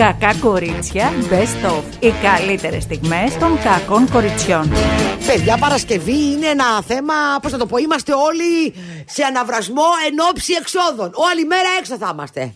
[0.00, 1.82] Κακά κορίτσια Best of.
[1.98, 4.72] Οι καλύτερες στιγμές των κακών κοριτσιών.
[5.26, 8.74] Παιδιά, Παρασκευή είναι ένα θέμα, πώς θα το πω, είμαστε όλοι
[9.06, 11.10] σε αναβρασμό εν ώψη εξόδων.
[11.14, 12.54] Όλη μέρα έξω θα είμαστε.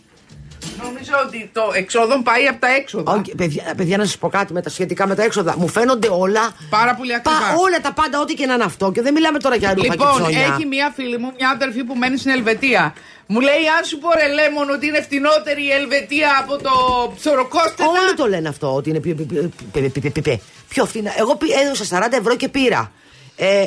[0.83, 3.11] Νομίζω ότι το εξόδων πάει από τα έξοδα.
[3.13, 5.55] Όχι, παιδιά, παιδιά, να σας πω κάτι με τα σχετικά με τα έξοδα.
[5.57, 6.41] Μου φαίνονται όλα.
[6.69, 7.39] Πάρα πολύ ακριβά.
[7.39, 8.91] Πα, όλα τα πάντα, ό,τι και να είναι αυτό.
[8.91, 10.39] Και δεν μιλάμε τώρα για ρούχα και Λοιπόν, ψώνια.
[10.39, 12.93] έχει μία φίλη μου, μια αδερφή που μένει στην Ελβετία.
[13.27, 16.71] Μου λέει, αν σου πω ρε Λέμον ότι είναι φτηνότερη η Ελβετία από το
[17.19, 17.89] ψωροκόστενα.
[17.89, 21.11] Όλοι το λένε αυτό, ότι είναι πιο, πιο, πιο, πιο, πιο, πιο, πιο φθηνά.
[21.17, 22.91] Εγώ πη- έδωσα 40 ευρώ και πήρα.
[23.35, 23.65] Ε,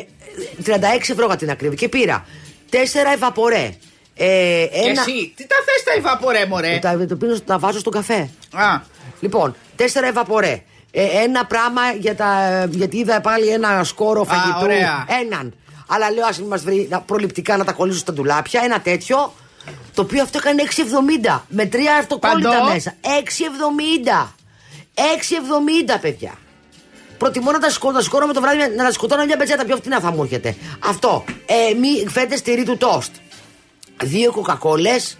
[0.64, 2.26] 36 ευρώ για την ακρίβεια και πήρα.
[2.70, 2.76] 4
[3.14, 3.70] ευαπορέ.
[4.20, 7.78] Ε, Και ένα, εσύ, τι τα θες τα ευαπορέ, μωρέ; τα, το πίνω, τα βάζω
[7.78, 8.28] στο καφέ.
[8.52, 8.80] Α,
[9.20, 10.62] Λοιπόν, 4 ευαπορέ.
[10.90, 14.58] Ε, ένα πράγμα για τα, γιατί είδα πάλι ένα σκόρο φαγητού.
[14.62, 15.06] ωραία.
[15.24, 15.54] Έναν.
[15.88, 18.60] Αλλά λέω, ας μην μας βρει να- προληπτικά να τα κολλήσω στα ντουλάπια.
[18.64, 19.32] Ένα τέτοιο.
[19.94, 20.62] Το οποίο αυτό έκανε
[21.26, 21.40] 6,70.
[21.48, 22.72] Με τρία αυτοκόλλητα Παντό.
[22.72, 22.94] μέσα.
[23.02, 24.34] 6,70.
[24.94, 26.32] 6,70 παιδιά.
[27.18, 29.76] Προτιμώ να τα σκοτώ, να σκόρω με το βράδυ να τα σκοτώνω μια πετσέτα πιο
[29.76, 30.56] φτηνά θα μου έρχεται.
[30.78, 31.24] Αυτό.
[31.46, 33.14] Ε, μη φέτε στηρί του τόστ.
[34.02, 35.16] Δύο κοκακόλες.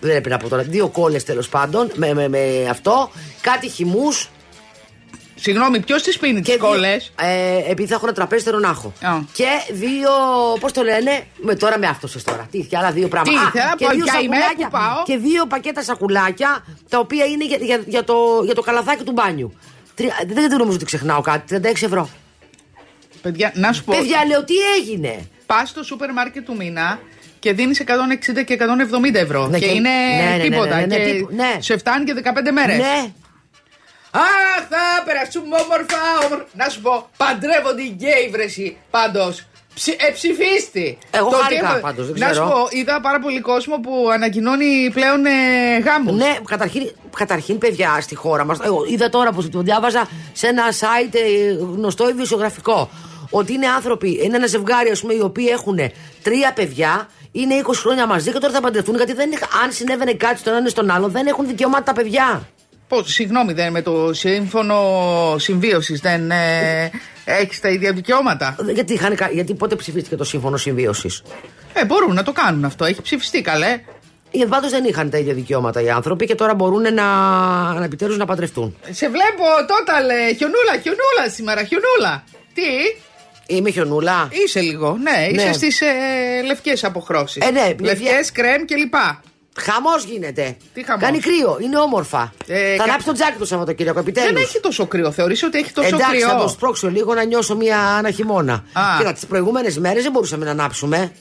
[0.00, 0.62] Δεν έπρεπε να πω τώρα.
[0.62, 1.90] Δύο κόλλες τέλος πάντων.
[1.94, 3.10] Με, με, με αυτό.
[3.40, 4.30] Κάτι χυμούς.
[5.40, 8.92] Συγγνώμη, ποιος τις πίνει τι κόλλες; Ε, επειδή θα έχω ένα τραπέζι, θέλω να έχω.
[9.02, 9.10] Α.
[9.32, 10.10] Και δύο.
[10.60, 11.26] Πώς το λένε.
[11.36, 12.46] Με, τώρα με αυτό τώρα.
[12.50, 13.50] Τι, και άλλα δύο πράγματα.
[13.50, 15.02] Τι, θέλω να και πω, δύο ποια ημέρα σακουλάκια- που πάω.
[15.04, 18.14] Και δύο πακέτα σακουλάκια τα οποία είναι για, για, για, το,
[18.44, 19.52] για το καλαθάκι του μπάνιου.
[19.94, 21.60] Τρι- δεν, δεν νομίζω ότι ξεχνάω κάτι.
[21.64, 22.08] 36 ευρώ.
[23.22, 23.96] Παιδιά, να σου πω.
[23.96, 26.98] Παιδιά, λέω τι έγινε; Πας στο σούπερ μάρκετ του μήνα
[27.38, 28.56] και δίνεις 160 και
[29.10, 29.46] 170 ευρώ.
[29.46, 30.76] Ναι, και, και- είναι ναι, ναι, ναι, τίποτα.
[30.76, 31.56] ναι, ναι, και τύπου- ναι.
[31.58, 32.78] σε φτάνει και 15 μέρες.
[32.78, 33.12] Ναι.
[34.24, 36.46] Αχ, θα περάσουμε όμορφα, όμορφα.
[36.54, 38.76] Να σου πω, παντρεύονται οι γκέι βρεσί.
[38.90, 40.98] Πάντως, ψη, ε, ψηφίστη.
[41.10, 42.46] Εγώ Το χάρηκα τι- πάντως, δεν Να σου ξέρω.
[42.48, 46.14] πω, είδα πάρα πολύ κόσμο που ανακοινώνει πλέον ε, γάμους.
[46.16, 48.58] Ναι, καταρχήν, καταρχήν, παιδιά, στη χώρα μας.
[48.64, 52.90] Εγώ είδα τώρα που το διάβαζα σε ένα site ε, γνωστό ειδησιογραφικό.
[53.30, 55.78] Ότι είναι άνθρωποι, είναι ένα ζευγάρι, ας πούμε, οι οποίοι έχουν
[56.22, 58.96] τρία παιδιά, είναι 20 χρόνια μαζί και τώρα θα παντρευτούν.
[58.96, 61.92] Γιατί δεν, είχα- αν συνέβαινε κάτι στον ένα ή στον άλλο, δεν έχουν δικαιώματα τα
[61.92, 62.48] παιδιά.
[62.88, 64.78] Πώς, συγγνώμη, δεν με το σύμφωνο
[65.38, 66.90] συμβίωσης δεν ε,
[67.24, 71.22] έχεις τα ίδια δικαιώματα; Γιατί, είχαν, κα- γιατί πότε ψηφίστηκε το σύμφωνο συμβίωσης;
[71.72, 72.84] Ε, μπορούν να το κάνουν αυτό.
[72.84, 73.80] Έχει ψηφιστεί καλέ.
[74.30, 76.92] Γιατί πάντως δεν είχαν τα ίδια δικαιώματα οι άνθρωποι και τώρα μπορούν να,
[77.74, 78.76] να επιτέλους να παντρευτούν.
[78.90, 80.34] Σε βλέπω τότε, λέ.
[80.34, 82.24] Χιονούλα, χιονούλα σήμερα, χιονούλα.
[82.54, 82.62] Τι,
[83.54, 84.28] Είμαι χιονούλα.
[84.44, 84.98] είσαι λίγο.
[85.02, 85.52] Ναι, είσαι Ναι.
[85.52, 85.86] στις ε,
[86.46, 87.46] λευκές αποχρώσεις.
[87.46, 88.94] Ε, ναι, Λευκές, κρέμ κλπ.
[89.56, 90.56] Χαμός γίνεται.
[90.74, 92.32] Τι χαμός; Κάνει κρύο, είναι όμορφα.
[92.46, 94.32] Ε, θα κα- ανάψει το τζάκι το Σαββατοκύριακο, επιτέλους.
[94.32, 95.10] Δεν έχει τόσο κρύο.
[95.12, 98.52] Θεωρείς ότι έχει τόσο Εντάξει, κρύο; θα το σπρώξω λίγο να νιώσω μια, ένα χειμώνα.
[98.72, 98.82] Α.
[98.98, 101.12] Κοίτα, τις προηγούμενες μέρες δεν μπορούσαμε να ανάψουμε.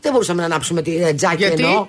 [0.00, 1.86] Δεν μπορούσαμε να ανάψουμε τη ε, τζάκι Γιατί; εννοώ.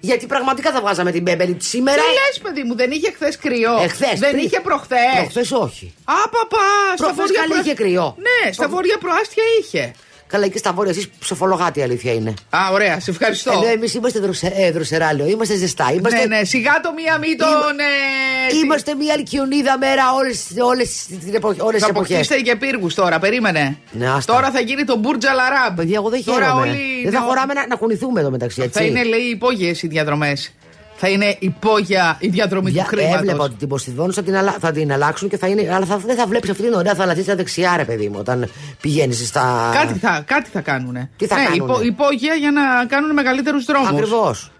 [0.00, 1.96] Γιατί πραγματικά θα βγάζαμε την μπέμπελη σήμερα.
[2.02, 5.94] Τι λες, παιδί μου, δεν είχε χθες κρύο; Εχθές, δεν πριν- είχε προχθές; Προχθές όχι.
[6.04, 6.56] Α, παπά,
[6.96, 8.16] στα Προχθές βόρεια καλή προ- είχε κρύο.
[8.18, 9.92] Ναι, στα Προ- βόρεια προάστια είχε.
[10.28, 12.34] Καλά, και στα βόρεια, εσείς ψοφολογάτε η αλήθεια είναι.
[12.50, 13.50] Α, ωραία, σε ευχαριστώ.
[13.52, 15.92] Ενώ εμείς είμαστε δροσε, ε, δροσεράλιο, είμαστε ζεστά.
[15.92, 17.48] Είμαστε, Ναι, ναι, σιγά το μία μη τον.
[17.78, 22.16] ε, είμαστε μια αλκιονίδα μέρα όλες, όλες, τις εποχ- όλες Θα τις εποχές.
[22.16, 23.78] αποκτήσετε και πύργους τώρα, περίμενε.
[23.92, 24.32] Ναι, άστα.
[24.34, 25.76] τώρα θα γίνει το Μπούρτζα Λαράμπ.
[25.76, 26.60] Παιδιά, εγώ δεν Τώρα χαίρομαι.
[26.60, 28.78] όλοι δεν θα νεο- χωράμε να, να κουνηθούμε εδώ μεταξύ, έτσι.
[28.78, 30.52] Θα είναι, λέει, υπόγειες οι διαδρομές.
[30.98, 33.18] Θα είναι υπόγεια η διαδρομή Για- του χρήματος.
[33.20, 35.74] Έβλεπα ότι την Ποσειδόνου θα την, αλλα- θα την αλλάξουν και θα είναι.
[35.74, 39.26] Αλλά θα, δεν θα βλέπεις αυτή την ωραία θαλασσίτσα δεξιά, ρε παιδί μου, όταν πηγαίνεις
[39.28, 39.70] στα.
[39.74, 41.10] Κάτι θα, κάτι θα κάνουνε.
[41.16, 43.88] Τι θα ναι, κάνουνε; υπόγεια για να κάνουν μεγαλύτερους δρόμους.
[43.88, 44.50] Ακριβώς.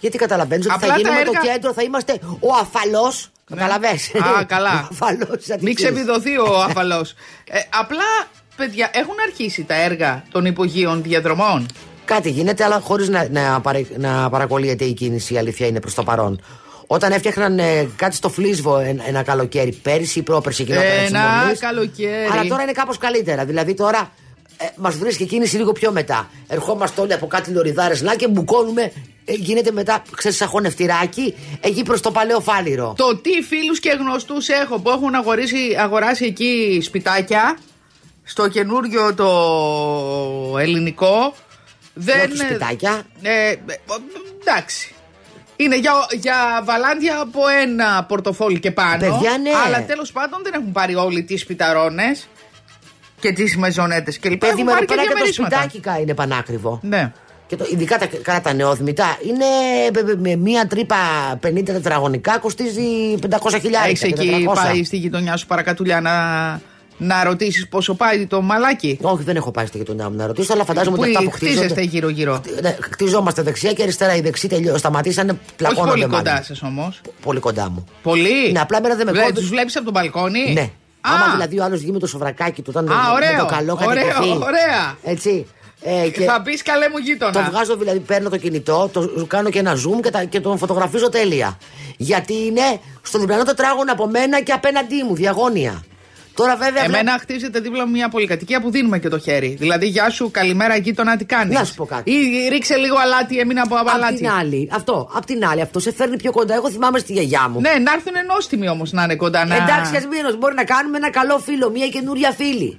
[0.00, 3.30] Γιατί καταλαβαίνεις ότι Απλά θα τα γίνουμε το έργα- κέντρο, θα είμαστε ο αφαλός.
[3.50, 4.72] Καταλαβες; Α, καλά.
[4.84, 7.14] Ο αφαλός Μην ξεβιδωθεί ο αφαλός.
[7.50, 8.04] ε, απλά,
[8.56, 11.66] παιδιά, έχουν αρχίσει τα έργα των υπογείων διαδρομών;
[12.14, 15.94] Κάτι γίνεται, αλλά χωρίς να, να, παρε- να παρακολύεται η κίνηση, η αλήθεια είναι προς
[15.94, 16.40] το παρόν.
[16.86, 21.42] Όταν έφτιαχναν ε, κάτι στο Φλίσβο ένα, ένα καλοκαίρι, πέρυσι ή πρόπερσι γινόταν έτσι Ένα
[21.42, 21.58] νωρίς.
[21.60, 22.28] καλοκαίρι.
[22.32, 23.44] Αλλά τώρα είναι κάπως καλύτερα.
[23.44, 24.10] Δηλαδή τώρα
[24.56, 26.30] ε, μας βρίσκει η κίνηση λίγο πιο μετά.
[26.48, 28.92] Ερχόμαστε όλοι από κάτι λωριδάρες να και μπουκώνουμε.
[29.24, 32.94] Ε, γίνεται μετά, ξέρεις, σαν χωνευτηράκι, εκεί προς το παλαιό φάληρο.
[32.96, 37.58] Το τι φίλους και γνωστούς έχω που έχουν αγοράσει, αγοράσει εκεί σπιτάκια
[38.24, 39.28] στο καινούριο το
[40.58, 41.34] ελληνικό.
[41.94, 42.30] Δεν.
[42.30, 43.02] του σπιτάκια.
[43.22, 43.56] Ε, ε,
[44.40, 44.94] εντάξει.
[45.56, 48.98] Είναι για, για βαλάντια από ένα πορτοφόλι και πάνω.
[48.98, 49.50] Παιδιά, ναι.
[49.66, 52.28] Αλλά τέλος πάντων δεν έχουν πάρει όλοι τις σπιταρώνες
[53.20, 54.38] και τις μεζονέτες κλπ.
[54.38, 55.56] Παιδί Έχουν μου, εδώ πάρει και πέρα και το διαμερίσματα.
[55.56, 56.80] σπιτάκι κα- είναι πανάκριβο.
[56.82, 57.12] Ναι.
[57.46, 59.44] Και το, ειδικά τα, καλά τα νεόδμητα είναι
[60.04, 60.96] με, με μία τρύπα
[61.46, 64.02] 50 τετραγωνικά κοστίζει 500 χιλιάδες.
[64.02, 66.12] Έχει εκεί πάει στη γειτονιά σου παρακατουλιά να
[67.02, 70.52] να ρωτήσεις πόσο πάει το μαλάκι; Όχι, δεν έχω πάει στο γειτονιά μου να ρωτήσω,
[70.52, 71.82] αλλά φαντάζομαι Που ότι αυτά που χτίζεστε χτίζονται.
[71.82, 72.40] γύρω-γύρω.
[72.62, 74.14] Ναι, χτιζόμαστε δεξιά και αριστερά.
[74.16, 76.16] Οι δεξιοί τελειώ, σταματήσανε, Όχι πλακώνονται πολύ μάλλον.
[76.24, 77.00] κοντά σας όμως.
[77.22, 77.84] Πολύ κοντά μου.
[78.02, 79.32] Πολύ; Ναι, απλά εμένα δεν με κόβει.
[79.32, 80.60] Τους βλέπεις από τον μπαλκόνι; Ναι.
[80.60, 80.68] Α,
[81.14, 83.78] Άμα δηλαδή ο άλλος βγει με το σοβρακάκι του, όταν Α, με ωραίο, το καλό
[83.86, 84.28] ωραίο, κατοικηθεί.
[84.36, 84.96] ωραία.
[85.02, 85.46] Έτσι.
[85.82, 87.32] Ε, και Θα πεις καλέ μου γείτονα.
[87.32, 90.58] το βγάζω, δηλαδή παίρνω το κινητό, το κάνω και ένα zoom και, τα, και τον
[90.58, 91.58] φωτογραφίζω τέλεια.
[91.96, 95.82] Γιατί είναι στο διπλανό τετράγωνο από μένα και απέναντί μου, διαγώνια.
[96.34, 96.84] Τώρα βέβαια.
[96.84, 99.56] Εμένα χτίζεται δίπλα μου μια πολυκατοικία που δίνουμε και το χέρι.
[99.58, 102.10] Δηλαδή, γεια σου, καλημέρα γείτονα, τι κάνεις; Να σου πω κάτι.
[102.10, 104.14] Ή ρίξε λίγο αλάτι, έμεινα από Απ' αλάτι.
[104.16, 106.54] την άλλη, αυτό, απ' την άλλη, αυτό σε φέρνει πιο κοντά.
[106.54, 107.60] Εγώ θυμάμαι στη γιαγιά μου.
[107.60, 109.44] Ναι, να έρθουν νόστιμοι όμως να είναι κοντά.
[109.44, 109.54] Να...
[109.54, 112.78] Εντάξει, ας μην μπορεί να κάνουμε ένα καλό φίλο, μια καινούρια φίλη.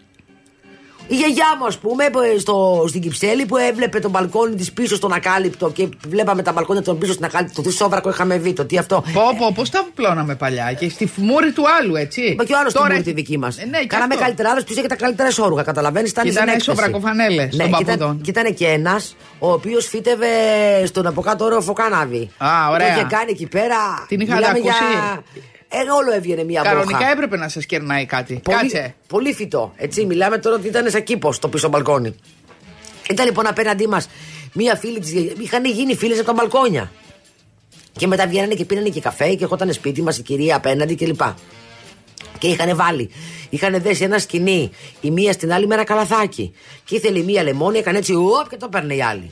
[1.07, 4.71] Η γιαγιά μου, ας πούμε, που, ε, στο, στην Κυψέλη που έβλεπε τον μπαλκόνι της
[4.71, 7.61] πίσω στον ακάλυπτο και βλέπαμε τα μπαλκόνια των πίσω στην ακάλυπτο.
[7.61, 9.03] Το τι σόβρακο είχαμε δει, το τι αυτό.
[9.13, 12.35] Πω, πω, πώς τα πλώναμε παλιά και στη μούρη του άλλου, έτσι.
[12.37, 13.57] Μα και ο άλλος Τώρα την έχει- τη δική μας.
[13.57, 14.25] Ε, ναι, και Κάναμε αυτό.
[14.25, 15.63] καλύτερα, άλλο πίσω και τα καλύτερα όρουγα.
[15.63, 16.77] Καταλαβαίνεις, ήταν Και στην ήταν έκθεση.
[16.77, 18.21] σοβρακοφανέλες των και ήταν- παππούδων.
[18.21, 20.27] Και ήταν και ένας ο οποίος φύτευε
[20.85, 22.29] στον από κάτω όροφο κάναβη.
[22.37, 22.87] Α, ωραία.
[22.87, 24.05] Το είχε κάνει εκεί πέρα.
[24.07, 25.23] Την είχατε Μιλάμε ακούσει; Για...
[25.73, 27.11] Ε, όλο έβγαινε μία Κανονικά μπόχα.
[27.11, 28.39] έπρεπε να σας κερνάει κάτι.
[28.43, 28.95] Πολύ, Κάτσε.
[29.07, 29.73] πολύ φυτό.
[29.75, 32.15] Έτσι, μιλάμε τώρα ότι ήταν σαν κήπο το πίσω μπαλκόνι.
[33.09, 34.07] Ήταν λοιπόν απέναντί μας
[34.53, 35.11] μία φίλη της.
[35.39, 36.91] Είχαν γίνει φίλες από τα μπαλκόνια.
[37.91, 41.21] Και μετά βγαίνανε και πήρανε και καφέ και ερχόταν σπίτι μας η κυρία απέναντι κλπ.
[42.37, 43.09] Και είχαν βάλει,
[43.49, 44.71] είχαν δέσει ένα σκηνή
[45.01, 46.53] η μία στην άλλη με ένα καλαθάκι.
[46.83, 49.31] Και ήθελε η μία λεμόνι, έκανε έτσι ουοπ και το παίρνει η άλλη.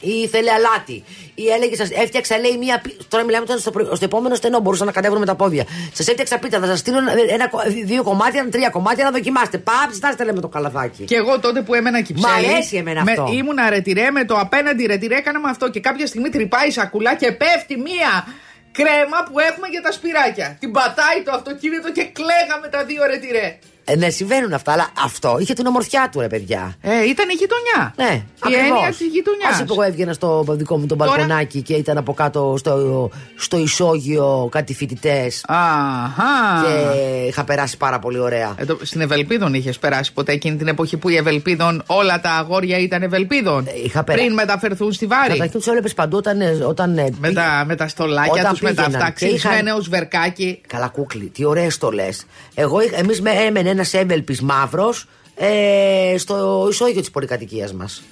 [0.00, 1.04] Ή ήθελε αλάτι.
[1.34, 2.80] Ή έλεγε, σας έφτιαξα, λέει μία.
[2.80, 5.64] πι- Τώρα μιλάμε τώρα στο, προ- στο επόμενο στενό, μπορούσαν να κατέβουν με τα πόδια.
[5.92, 7.50] Σας έφτιαξα πίτα, θα σας στείλω ένα, ένα,
[7.84, 9.58] δύο κομμάτια, τρία κομμάτια να δοκιμάσετε.
[9.58, 11.04] Πάψτε, στάστε λέμε το καλαθάκι.
[11.04, 12.32] Και εγώ τότε που έμενα κυψέλη.
[12.32, 13.28] Μ' αρέσει εμένα με, αυτό.
[13.32, 15.70] Ήμουνα ρετυρέ με το απέναντι ρετυρέ, έκαναμε αυτό.
[15.70, 18.26] Και κάποια στιγμή τρυπάει η σακουλά και πέφτει μία
[18.72, 20.56] κρέμα που έχουμε για τα σπυράκια.
[20.60, 23.58] Την πατάει το αυτοκίνητο και κλαίγαμε τα δύο ρετυρέ.
[23.90, 26.74] Ε, ναι, συμβαίνουν αυτά, αλλά αυτό είχε την ομορφιά του, ρε παιδιά.
[26.80, 27.94] Ε, ήταν η γειτονιά.
[27.96, 29.60] Ναι, η έννοια της γειτονιάς.
[29.60, 33.58] Α εγώ έβγαινα στο δικό μου τον Τώρα- μπαλκονάκι και ήταν από κάτω στο, στο
[33.58, 35.44] ισόγειο κάτι φοιτητές.
[35.48, 36.24] Αχα.
[36.64, 38.54] Και είχα περάσει πάρα πολύ ωραία.
[38.56, 42.30] Ε, το- στην Ευελπίδων είχες περάσει ποτέ εκείνη την εποχή που η Ευελπίδων όλα τα
[42.30, 44.24] αγόρια ήταν Ευελπίδων; Ε, είχα περάσει.
[44.24, 46.40] Πριν μεταφερθούν στη Βάρη; Καταρχήν του έβλεπες παντού όταν.
[46.40, 49.12] ε, όταν ε, Με πήγε- τα, με τα στολάκια Όταν τους, με τα πήγαιναν αυτά
[49.18, 50.60] και είχαν- ξύσμενε ως βερκάκι.
[50.66, 52.08] Καλά, κούκλι, τι ωραίες το λε.
[52.54, 58.02] Εγώ, εμείς με έμενε ένας έμπελπης μαύρος ε, στο ισόγειο της πολυκατοικίας μας.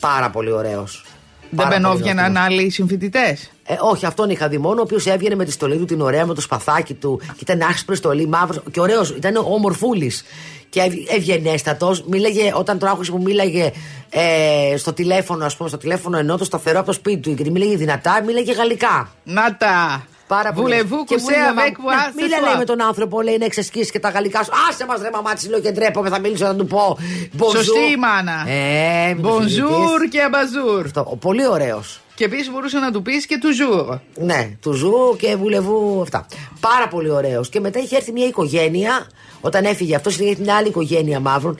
[0.00, 1.04] Πάρα πολύ ωραίος.
[1.50, 5.50] Δεν μπαινόβγαιναν άλλοι συμφοιτητές; Ε, όχι, αυτόν είχα δει μόνο, ο οποίος έβγαινε με τη
[5.50, 7.20] στολή του την ωραία, με το σπαθάκι του.
[7.26, 9.10] Και ήταν άσπρη στολή, μαύρος και ωραίος.
[9.10, 10.24] Ήταν όμορφούλης.
[10.68, 12.02] Και ευ- ευγενέστατος.
[12.06, 13.72] Μίλαγε, όταν τον άκουσε που μίλαγε
[14.10, 17.50] ε, στο τηλέφωνο, ας πούμε, στο τηλέφωνο ενώ το σταθερό από το σπίτι του, γιατί
[17.50, 19.10] μίλαγε δυνατά, μίλαγε γαλλικά.
[19.24, 20.06] Να τα!
[20.36, 20.64] Πάρα πολύ.
[20.66, 22.44] Βουλεβού, Και μου κουσέ, λέει, «Μαμά, avec moi, ναι, ce Μίλα soir».
[22.46, 24.50] λέει με τον άνθρωπο, λέει να εξασκήσει και τα γαλλικά σου.
[24.68, 26.98] Άσε μας ρε μαμάτσι, λέω και ντρέπομαι, θα μιλήσω να του πω.
[27.38, 27.50] Bonjour.
[27.54, 28.44] Σωστή η μάνα.
[28.48, 30.10] Ε, μην το Bonjour συζητείς.
[30.10, 30.84] και αμπαζούρ.
[30.84, 32.00] Αυτό, ο πολύ ωραίος.
[32.14, 33.96] Και επίσης μπορούσε να του πεις και του ζουρ.
[34.18, 36.26] Ναι, του ζου και βουλεβού αυτά.
[36.60, 37.48] Πάρα πολύ ωραίος.
[37.48, 39.06] Και μετά είχε έρθει μια οικογένεια,
[39.44, 41.58] όταν έφυγε αυτός, είχε μια άλλη οικογένεια μαύρων.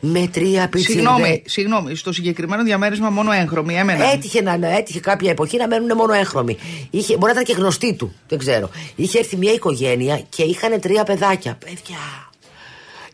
[0.00, 1.00] Με τρία πιτσιρδέ.
[1.00, 4.10] Συγγνώμη, συγγνώμη, στο συγκεκριμένο διαμέρισμα μόνο έγχρωμοι έμεναν.
[4.12, 6.56] Έτυχε, να, έτυχε κάποια εποχή να μένουν μόνο έγχρωμοι.
[6.90, 8.70] Είχε, μπορεί να ήταν και γνωστοί του, δεν ξέρω.
[8.96, 11.58] Είχε έρθει μια οικογένεια και είχαν τρία παιδάκια.
[11.64, 11.96] Παιδιά.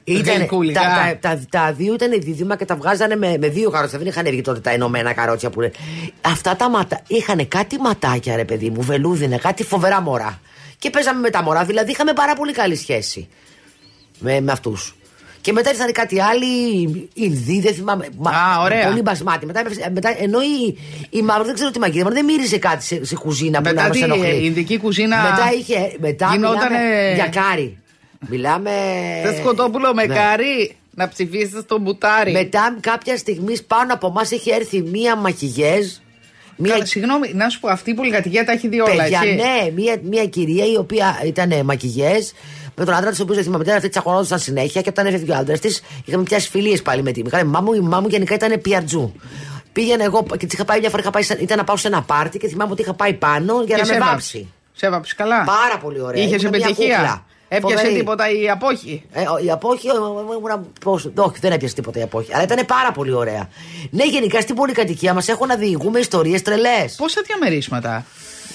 [0.05, 0.81] Ήτανε- Γλυκούλικα.
[0.81, 3.99] τα, τα, τα, τα δύο ήταν δίδυμα και τα βγάζανε με, με δύο καρότσια.
[3.99, 5.73] Δεν είχαν βγει τότε τα ενωμένα καρότσια που είναι.
[6.21, 7.01] Αυτά τα ματά.
[7.07, 10.41] Είχαν κάτι ματάκια, ρε παιδί μου, βελούδινα, κάτι φοβερά μωρά.
[10.79, 13.29] Και παίζαμε με τα μωρά, δηλαδή είχαμε πάρα πολύ καλή σχέση
[14.19, 14.97] με, με αυτούς.
[15.41, 16.47] Και μετά ήρθαν κάτι άλλοι,
[17.15, 18.09] Ινδοί, δεν θυμάμαι.
[18.19, 18.87] μα- Α, ωραία.
[18.89, 19.47] Πολύ μπασμάτι.
[19.47, 20.77] Μετά, μετά, ενώ η,
[21.11, 23.89] η μαύρη δεν ξέρω τι μαγειρεύανε, δεν μύριζε κάτι σε, σε κουζίνα που Μετά να
[23.89, 24.35] μας τι, ενοχλεί.
[24.35, 25.93] η Ινδική κουζίνα Μετά είχε.
[25.99, 27.79] Μετά γινότανε- μιλάμε για κάρι.
[28.29, 28.71] Μιλάμε.
[29.25, 30.15] Θες σκοτόπουλο με Ναι.
[30.15, 32.33] κάρι να ψηφίσεις στο μπουτάρι.
[32.33, 35.87] Μετά κάποια στιγμή πάνω από εμάς έχει έρθει μία μαχηγέζ.
[36.57, 39.35] Μία Καλά, Συγγνώμη, να σου πω, αυτή η πολυκατοικία τα έχει δει όλα, παιδιά, έτσι.
[39.35, 42.27] ναι, μία, μία κυρία η οποία ήταν μακηγέζ.
[42.77, 45.33] Με τον άντρα της, ο οποίος δεν θυμάμαι, ήταν αυτή τσακωνόντουσαν συνέχεια και όταν έφευγε
[45.33, 48.09] ο άντρας της, είχαμε πιάσει φιλίες πάλι με τη Είχαμε μαμά μου, η μαμά μου
[48.09, 49.13] γενικά ήταν πιαρτζού.
[49.73, 51.87] Πήγαινε εγώ και της είχα πάει μια φορά, είχα πάει, σε- ήταν να πάω σε
[51.89, 54.53] ένα πάρτι και θυμάμαι ότι είχα πάει πάνω για Και να με σε βάψει.
[54.73, 55.45] Σε έβαψε καλά.
[55.45, 56.23] Πάρα πολύ ωραία.
[56.25, 57.25] Είχες Ήμουν μια επιτυχία.
[57.49, 57.57] Κούκλα.
[57.59, 57.99] Έπιασε Φοβερή.
[57.99, 61.75] τίποτα η απόχη; Ε, ο- η απόχη, ο- ο- ο- ήμουνα- πώς- όχι, δεν έπιασε
[61.75, 62.35] τίποτα η απόχη.
[62.35, 63.49] Αλλά ήταν πάρα πολύ ωραία.
[63.91, 66.95] Ναι, γενικά στην πολυκατοικία μας έχουν να διηγούμε ιστορίες τρελές.
[66.97, 68.05] Πόσα διαμερίσματα;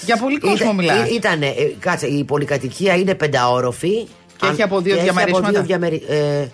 [0.04, 1.10] Για πολύ κόσμο μιλάς.
[1.10, 4.06] Ήταν, ε, κάτσε, η πολυκατοικία είναι πενταόροφη.
[4.36, 6.02] Και έχει από δύο και έχει διαμερίσματα; Από δύο διαμερι...
[6.08, 6.46] ε,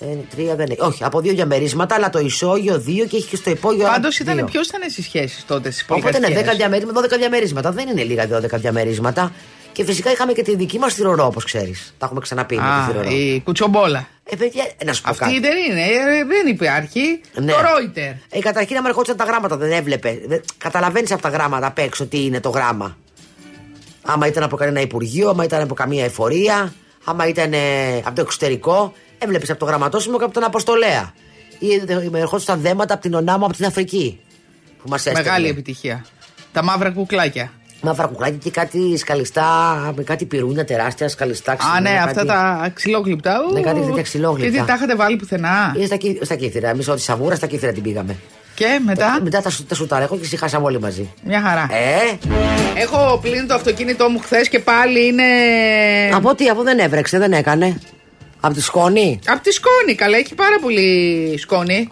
[0.00, 0.80] ε, τρία δεν έχει.
[0.80, 3.86] Όχι, από δύο διαμερίσματα, αλλά το ισόγειο δύο και έχει και στο υπόγειο.
[3.86, 4.32] Πάντως δύο.
[4.32, 7.70] ήταν ποιος ήταν οι σχέσεις τότε στις Οπότε είναι 10 πολυκατοικίες; διαμερίσματα, 12 διαμερίσματα.
[7.72, 9.32] Δεν είναι λίγα 12 διαμερίσματα.
[9.76, 11.94] Και φυσικά είχαμε και τη δική μας θηρορό, όπως ξέρεις.
[11.98, 13.10] Τα έχουμε ξαναπεί με τη Α, θηρορό.
[13.10, 14.08] η κουτσομπόλα.
[14.24, 15.40] Ε, παιδιά, ε, να σου πω Αυτή κάτι.
[15.40, 17.20] δεν είναι, ε, δεν υπάρχει.
[17.34, 17.52] Ναι.
[17.52, 18.10] Το Ρόιτερ.
[18.30, 20.18] Ε, καταρχήν, άμα ερχόντουσαν τα γράμματα, δεν έβλεπε.
[20.58, 22.96] Καταλαβαίνεις από τα γράμματα απ' έξω τι είναι το γράμμα.
[24.02, 28.20] Άμα ήταν από κανένα υπουργείο, άμα ήταν από καμία εφορία, άμα ήταν ε, από το
[28.20, 31.12] εξωτερικό, έβλεπες από το γραμματόσημο και από τον Αποστολέα.
[31.58, 34.20] Ή ε, ερχόντουσαν δέματα από την Ονάμο από την Αφρική.
[34.82, 35.20] Που μας έστελνε.
[35.28, 36.04] Μεγάλη επιτυχία.
[36.52, 37.52] Τα μαύρα κουκλάκια.
[37.86, 39.44] Μαύρα κουκλάκια και κάτι σκαλιστά,
[39.96, 41.52] με κάτι πυρούνια τεράστια σκαλιστά.
[41.52, 43.36] Α, ξυλώνα, ναι, κάτι- αυτά τα ξυλόγλυπτα.
[43.48, 43.52] Ου.
[43.52, 44.50] Ναι, κάτι τέτοια ξυλόγλυπτα.
[44.50, 46.68] Και τι, τα είχατε βάλει πουθενά; Είναι στα, κύ- στα κύθυρα.
[46.68, 48.16] Εμεί ό,τι σαβούρας στα κύθυρα την πήγαμε.
[48.54, 51.12] Και μετά; Μετά τα, σου- τα σουταρέχω και συχάσαμε όλοι μαζί.
[51.24, 51.68] Μια χαρά.
[51.70, 52.18] Ε,
[52.80, 55.22] Έχω πλύνει το αυτοκίνητό μου χθες και πάλι είναι.
[56.14, 57.80] από τι, από δεν έβρεξε, δεν έκανε.
[58.40, 61.90] Από τη σκόνη; Απ' τη σκόνη, καλά, έχει πάρα πολύ σκόνη.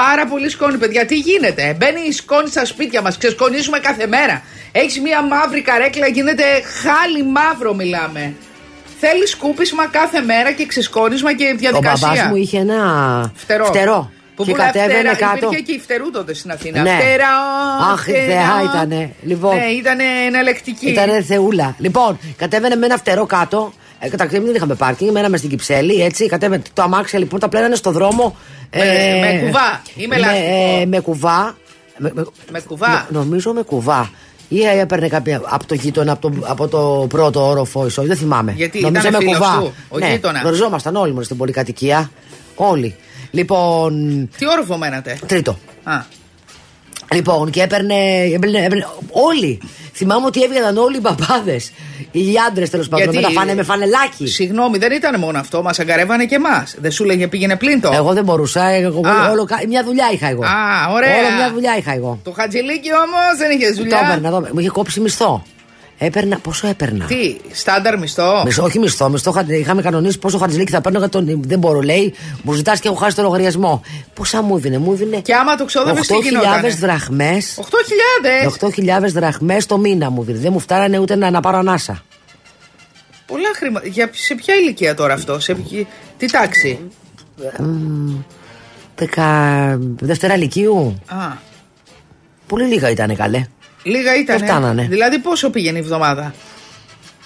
[0.00, 1.06] Πάρα πολύ σκόνη, παιδιά.
[1.06, 1.76] Τι γίνεται.
[1.78, 4.42] Μπαίνει η σκόνη στα σπίτια μας, ξεσκονίζουμε κάθε μέρα.
[4.72, 6.42] Έχεις μία μαύρη καρέκλα, γίνεται
[6.82, 8.34] χάλι μαύρο, μιλάμε.
[9.00, 12.08] Θέλει σκούπισμα κάθε μέρα και ξεσκόνισμα και Ο διαδικασία.
[12.08, 14.10] μπαμπάς μου είχε ένα Φτερό.
[14.36, 15.14] Που και πουλά κατέβαινε φτερά.
[15.32, 15.46] κάτω.
[15.46, 16.82] Υπήρχε και η φτερού τότε στην Αθήνα.
[16.82, 16.98] Ναι.
[17.00, 17.28] Φτερά,
[17.92, 18.24] Αχ, φτερά.
[18.26, 19.10] θεά ήτανε.
[19.22, 19.56] Λοιπόν.
[19.56, 20.90] Ναι, ήταν εναλλεκτική.
[20.90, 21.74] Ήταν θεούλα.
[21.78, 23.72] Λοιπόν, κατέβαινε με ένα φτερό κάτω.
[24.00, 26.02] Ε, Καταρχήν δεν είχαμε πάρκινγκ, μέναμε στην Κυψέλη.
[26.02, 28.36] Έτσι, κατέβαινε το αμάξι λοιπόν, τα πλένανε στο δρόμο.
[28.76, 28.82] Με-
[29.20, 31.56] με κουβά ή με λάστιχο; ε, με κουβά.
[31.96, 33.06] Με, με- Με κουβά.
[33.10, 34.10] νο- νομίζω με κουβά.
[34.48, 38.52] Ή έπαιρνε κάποια από το γείτονα, από το, από το πρώτο όροφο, ίσω, δεν θυμάμαι.
[38.56, 39.58] Γιατί νομίζω ήτανε με φίλος κουβά.
[39.60, 42.10] του, ο ναι, γείτονας; γνωριζόμασταν όλοι μόνο στην πολυκατοικία.
[42.54, 42.94] Όλοι.
[43.30, 44.28] Λοιπόν.
[44.38, 45.58] Τι όροφο μένατε; Τρίτο.
[45.82, 45.92] Α.
[47.14, 47.94] Λοιπόν, και έπαιρνε,
[48.34, 48.86] έπαιρνε, έπαιρνε.
[49.10, 49.60] Όλοι.
[49.92, 51.72] Θυμάμαι ότι έβγαιναν όλοι οι μπαμπάδες.
[52.10, 53.14] Οι άντρες τέλος πάντων.
[53.14, 54.26] Με τα φάνε με φανελάκι.
[54.26, 55.62] Συγγνώμη, δεν ήταν μόνο αυτό.
[55.62, 56.74] Μας αγκαρεύανε και εμάς.
[56.80, 57.90] Δεν σου λέγε πήγαινε πλύντο.
[57.94, 58.64] Εγώ δεν μπορούσα.
[58.64, 59.30] Εγώ, Α.
[59.30, 60.42] όλο, κα- μια δουλειά είχα εγώ.
[60.44, 61.16] Α, ωραία.
[61.18, 62.20] Όλο μια δουλειά είχα εγώ.
[62.24, 64.00] Το χατζηλίκι όμως δεν είχε Το δουλειά.
[64.04, 65.42] έπαιρνα, το, μου είχε κόψει μισθό.
[66.00, 69.30] Έπαιρνα, πόσο έπαιρνα; Τι, στάνταρ μισθό; Μισθό, όχι μισθό, μισθό.
[69.30, 70.98] χα- Είχαμε κανονίσει πόσο χατζηλίκι θα παίρνω.
[70.98, 72.14] για Τον, δεν μπορώ, λέει.
[72.42, 73.82] Μου ζητάς και έχω χάσει το λογαριασμό.
[74.14, 75.20] Πόσα μου έδινε, μου έδινε.
[75.20, 77.58] Και άμα το ξόδευες, τι 8.000 γινότανε; δραχμές.
[77.60, 78.46] 8.000.
[79.04, 80.38] 8.000 δραχμές το μήνα μου δίνει.
[80.38, 82.02] Δεν μου φτάνανε ούτε να, να πάρω ανάσα.
[83.26, 83.86] Πολλά χρήματα.
[83.88, 85.86] Για, σε ποια ηλικία τώρα αυτό, σε ποια-
[86.16, 86.78] τι τάξη;
[88.96, 89.24] Δεκα...
[90.00, 91.02] Δευτέρα Λυκείου.
[91.06, 91.16] Α,
[92.46, 93.46] Πολύ λίγα ήταν καλέ.
[93.82, 94.38] Λίγα ήταν.
[94.38, 94.86] Δεν φτάνανε.
[94.90, 96.34] Δηλαδή πόσο πήγαινε η εβδομάδα.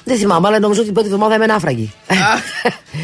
[0.05, 1.93] Δεν θυμάμαι, αλλά νομίζω ότι την πρώτη εβδομάδα έμενα άφραγη.
[2.07, 2.15] Α,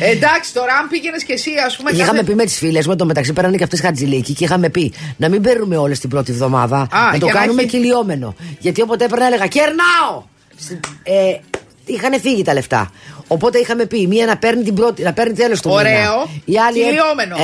[0.00, 1.90] εντάξει, τώρα αν πήγαινες και εσύ, ας πούμε.
[1.90, 4.44] Και είχαμε κάθε- πει με τις φίλες μου, το μεταξύ πέρανε και αυτές χατζηλίκι και
[4.44, 6.88] είχαμε πει να μην παίρνουμε όλες την πρώτη εβδομάδα.
[6.92, 8.34] να το για να κάνουμε έχει- κυλιόμενο.
[8.58, 10.22] Γιατί όποτε έπαιρνα έλεγα Κερνάω!
[11.02, 11.36] Ε,
[11.92, 12.90] είχαν φύγει τα λεφτά.
[13.30, 15.92] Οπότε είχαμε πει μία να παίρνει την πρώτη, να παίρνει τέλος του Ωραίο.
[15.92, 16.26] μήνα.
[16.44, 17.36] Η άλλη, Κυλιόμενο.
[17.36, 17.40] Ε,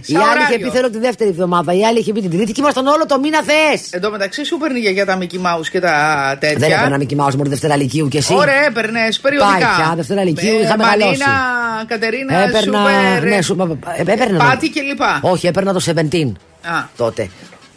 [0.00, 0.58] η Σαν άλλη είχε ωράριο.
[0.66, 1.72] πει θέλω τη δεύτερη εβδομάδα.
[1.72, 3.92] Η άλλη είχε πει την τρίτη και ήμασταν όλο το μήνα θες.
[3.92, 5.96] Εν τω μεταξύ σου παίρνει για τα Mickey Mouse και τα
[6.40, 6.58] τέτοια.
[6.58, 9.50] Δεν έπαιρνα Mickey Mouse μόνο Δευτέρα Λυκείου και εσύ; Ωραία, έπαιρνες περιοδικά.
[9.52, 11.86] Πάει πια, Δευτέρα Λυκείου, είχαμε Μαλίνα, μεγαλώσει.
[11.86, 12.78] Κατερίνα, Έπαιρνα.
[13.16, 13.28] σούπερ.
[13.28, 14.44] ναι, σου, ε, έπαιρνα.
[14.44, 15.18] Πάτη και λοιπά.
[15.22, 16.32] Όχι, έπαιρνα το 17
[16.62, 17.28] Α, τότε.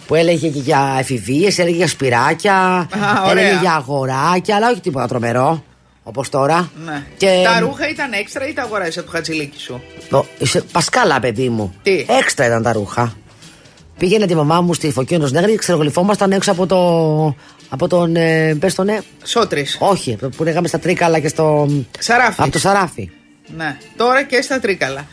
[0.07, 2.87] Που έλεγε και για εφηβείες, έλεγε για σπυράκια,
[3.27, 3.43] ωραία.
[3.43, 5.63] έλεγε για αγοράκια, αλλά όχι τίποτα τρομερό.
[6.07, 6.69] Όπως τώρα.
[6.85, 7.03] ναι.
[7.17, 11.19] Και Τα ρούχα ήταν έξτρα ή τα αγοράζεις από το χατζηλίκι σου; Το, είσαι πασκάλα,
[11.19, 11.73] παιδί μου.
[11.83, 13.13] Τι; Έξτρα ήταν τα ρούχα.
[13.97, 17.35] Πήγαινε τη μαμά μου στη Φωκίνο Νέγρη και ξεργολυφόμασταν έξω από το.
[17.69, 18.15] Από τον.
[18.15, 18.97] Ε, πες τον, ναι.
[19.23, 19.65] Σότρι.
[19.79, 21.67] Όχι, από το που λέγαμε στα Τρίκαλα και στο.
[21.99, 22.41] Σαράφι.
[22.41, 23.09] Από το Σαράφι.
[23.55, 23.77] Ναι.
[23.97, 25.05] Τώρα και στα τρίκαλα.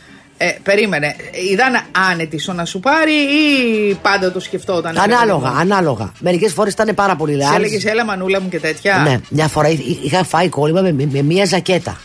[0.45, 1.15] Ε, περίμενε.
[1.51, 1.73] Ήταν
[2.11, 4.97] άνετη στο να σου πάρει ή πάντα το σκεφτόταν.
[4.99, 6.11] Ανάλογα, ανάλογα.
[6.19, 7.55] Μερικές φορές ήταν πάρα πολύ Σε λάθο.
[7.55, 8.97] έλεγε έλα μανούλα μου και τέτοια.
[8.97, 11.99] Ναι, μια φορά εί- είχα φάει κόλλημα με, με, με μια ζακέτα.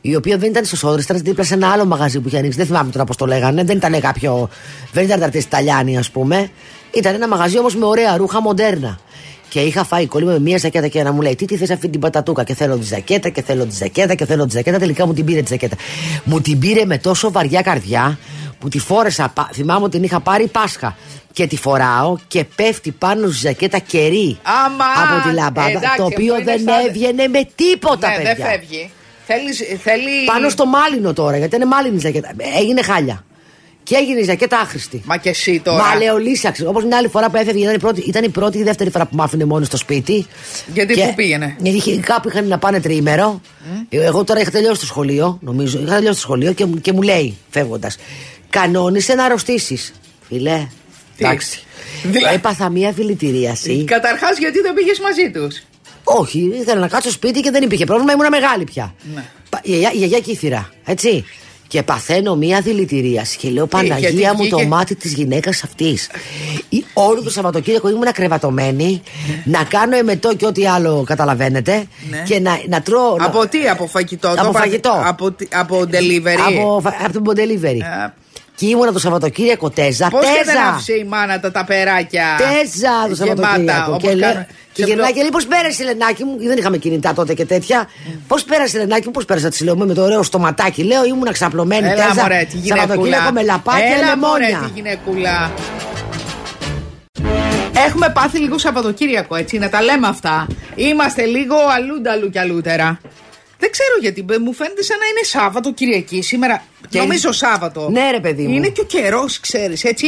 [0.00, 2.58] Η οποία δεν ήταν στο Σόδρε, ήταν δίπλα σε ένα άλλο μαγαζί που είχε ανοίξει.
[2.58, 3.64] Δεν θυμάμαι τώρα πώς το λέγανε.
[3.64, 4.48] Δεν ήταν κάποιο.
[4.92, 6.50] Δεν ήταν τα Ιταλιάνοι, ας πούμε.
[6.94, 8.98] Ήταν ένα μαγαζί όμως με ωραία ρούχα μοντέρνα.
[9.48, 11.88] Και είχα φάει κόλλημα με μια ζακέτα και να μου λέει: Τι, τι θες αυτή
[11.88, 14.78] την πατατούκα; Και θέλω τη ζακέτα και θέλω τη ζακέτα και θέλω τη ζακέτα.
[14.78, 15.76] Τελικά μου την πήρε τη ζακέτα.
[16.24, 18.18] Μου την πήρε με τόσο βαριά καρδιά
[18.58, 19.30] που τη φόρεσα.
[19.34, 20.96] πα- Θυμάμαι ότι την είχα πάρει Πάσχα.
[21.32, 24.84] Και τη φοράω και πέφτει πάνω στη ζακέτα κερί Άμα!
[25.18, 25.68] από τη λαμπάδα.
[25.68, 28.34] Εντάξει, το οποίο αυτό είναι δεν σαν- έβγαινε με τίποτα, ναι, παιδιά.
[28.34, 28.90] δεν φεύγει.
[29.26, 30.24] Θέλεις, θέλει.
[30.26, 32.30] Πάνω στο μάλινο τώρα, γιατί είναι μάλινη η ζακέτα.
[32.58, 33.24] Έγινε χάλια.
[33.88, 35.02] Και έγινε η ζακέτα άχρηστη.
[35.04, 35.84] Μα και εσύ τώρα.
[35.84, 36.66] Μα λεολίσαξε.
[36.66, 38.90] Όπως μια άλλη φορά που έφευγε, ήταν η πρώτη, ήταν η πρώτη ή η δεύτερη
[38.90, 40.26] φορά που μ' άφηνε μόνο στο σπίτι.
[40.74, 43.40] Γιατί Και- πού πήγαινε; Γιατί είχε- κάπου είχαν να πάνε τριήμερο.
[43.88, 45.78] Εγώ τώρα είχα τελειώσει το σχολείο, νομίζω.
[45.78, 47.96] Είχα τελειώσει το σχολείο και, μου- και μου λέει, φεύγοντας,
[48.50, 49.92] κανόνισε να αρρωστήσεις.
[50.28, 50.66] Φιλέ.
[51.16, 51.62] Τι; Εντάξει.
[52.02, 53.84] Δηλαδή- Έπαθα μία φιλητηρίαση.
[53.84, 55.62] Καταρχάς, γιατί δεν πήγες μαζί τους;
[56.04, 58.94] Όχι, ήθελα να κάτσω σπίτι και δεν υπήρχε πρόβλημα, ήμουν μεγάλη πια.
[59.14, 59.24] Ναι.
[59.50, 61.24] Πα- Η γιαγιά, η γιαγιά κύθυρα, έτσι.
[61.68, 66.10] Και παθαίνω μία δηλητηρίαση και λέω Παναγία γιατί μου το βγήκε- μάτι της γυναίκας αυτής.
[66.92, 69.02] Όλο το Σαββατοκύριακο ήμουν κρεβατωμένη
[69.44, 72.22] να κάνω εμετό και ό,τι άλλο καταλαβαίνετε Ναι.
[72.26, 73.16] και να, να τρώω.
[73.16, 74.28] να- Από τι, από φαγητό.
[74.28, 75.02] Από το πα- φαγητό.
[75.04, 76.58] Από, τι- από delivery.
[76.58, 78.10] από, φα- από τον delivery.
[78.58, 78.60] Α.
[78.60, 80.08] Και ήμουνα το Σαββατοκύριακο τέζα.
[80.08, 80.60] Πώς και δεν τέζα.
[80.68, 83.92] άφησε η μάνα τα ταπεράκια; Τέζα το γεμάτα, Σαββατοκύριακο.
[83.92, 84.46] όπως Και, λέ- κάνουν.
[84.72, 87.44] και Σε γυρνάει προ- και λέει: Πώς πέρασε, Λενάκι μου; Δεν είχαμε κινητά τότε και
[87.44, 87.88] τέτοια.
[88.28, 90.82] Πώς πέρασε, Λενάκι μου, πώς πέρασε; Της λέω με το ωραίο στοματάκι.
[90.82, 92.20] Λέω: Ήμουν ξαπλωμένη Έλα τέζα.
[92.22, 93.32] μωρέ τη Σαββατοκύριακο γυναικούλα.
[93.32, 94.68] με λαπάκια Έλα μωρέ λεμόνια.
[94.68, 95.50] τη γυναικούλα.
[97.86, 100.46] Έχουμε πάθει λίγο Σαββατοκύριακο, έτσι, να τα λέμε αυτά.
[100.74, 103.00] Είμαστε λίγο αλλούνταλου κι αλλούτερα.
[103.58, 106.62] Δεν ξέρω γιατί, μπε, μου φαίνεται σαν να είναι Σάββατο Κυριακή σήμερα.
[106.88, 107.88] Και- Νομίζω Σάββατο.
[107.90, 108.54] Ναι, ρε, παιδί μου.
[108.54, 109.84] Είναι και ο καιρός, ξέρεις.
[109.84, 110.06] Έτσι,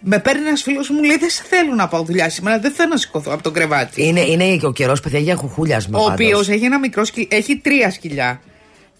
[0.00, 2.88] με παίρνει ένας φίλος μου, λέει: Δεν σε θέλω να πάω δουλειά σήμερα, δεν θέλω
[2.88, 4.06] να σηκωθώ από το κρεβάτι.
[4.06, 5.98] Είναι, είναι και ο καιρός, παιδιά, για χουχούλιασμα.
[5.98, 6.14] Ο πάντως.
[6.26, 8.40] οποίος έχει ένα μικρό σκυλ, έχει τρία σκυλιά.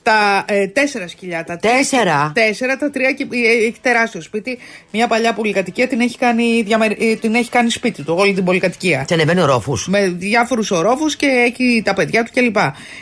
[0.05, 1.45] Τα ε, τέσσερα σκυλιά.
[1.45, 4.59] Τα τρία- Τέσσερα; Τέσσερα, τα τρία και ε, έχει τεράστιο σπίτι.
[4.93, 8.45] Μια παλιά πολυκατοικία την έχει κάνει, διαμερ- ε, την έχει κάνει σπίτι του, όλη την
[8.45, 9.05] πολυκατοικία.
[9.07, 9.89] Και ανεβαίνει ο ρόφους.
[9.89, 12.57] Με διάφορους ορόφους και έχει τα παιδιά του κλπ.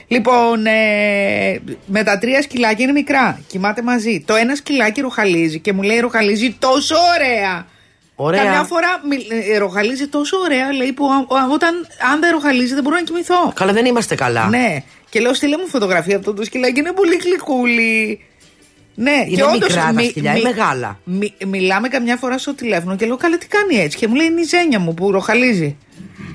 [0.09, 3.41] Λοιπόν, ε, με τα τρία σκυλάκια είναι μικρά.
[3.47, 4.21] Κοιμάται μαζί.
[4.27, 7.67] Το ένα σκυλάκι ροχαλίζει και μου λέει ροχαλίζει τόσο ωραία.
[8.15, 8.43] Ωραία.
[8.45, 12.75] Καμιά φορά μι- ε, ροχαλίζει τόσο ωραία, λέει, που α- α- όταν, αν δεν ροχαλίζει
[12.75, 13.53] δεν μπορώ να κοιμηθώ.
[13.55, 14.49] Καλά, δεν είμαστε καλά.
[14.49, 14.77] Ναι.
[15.13, 16.79] Και λέω, στείλε μου φωτογραφία αυτό το σκυλάκι.
[16.81, 18.21] Είναι πολύ γλυκούλη.
[18.95, 20.99] Ναι, Είναι και όντως μικρά τα μι- σκυλιά, μι- είναι μεγάλα.
[21.05, 23.97] μι- μιλάμε καμιά φορά στο τηλέφωνο και λέω, Καλά, τι κάνει έτσι.
[23.99, 25.77] Και μου λέει, Είναι η ζένια μου που ροχαλίζει.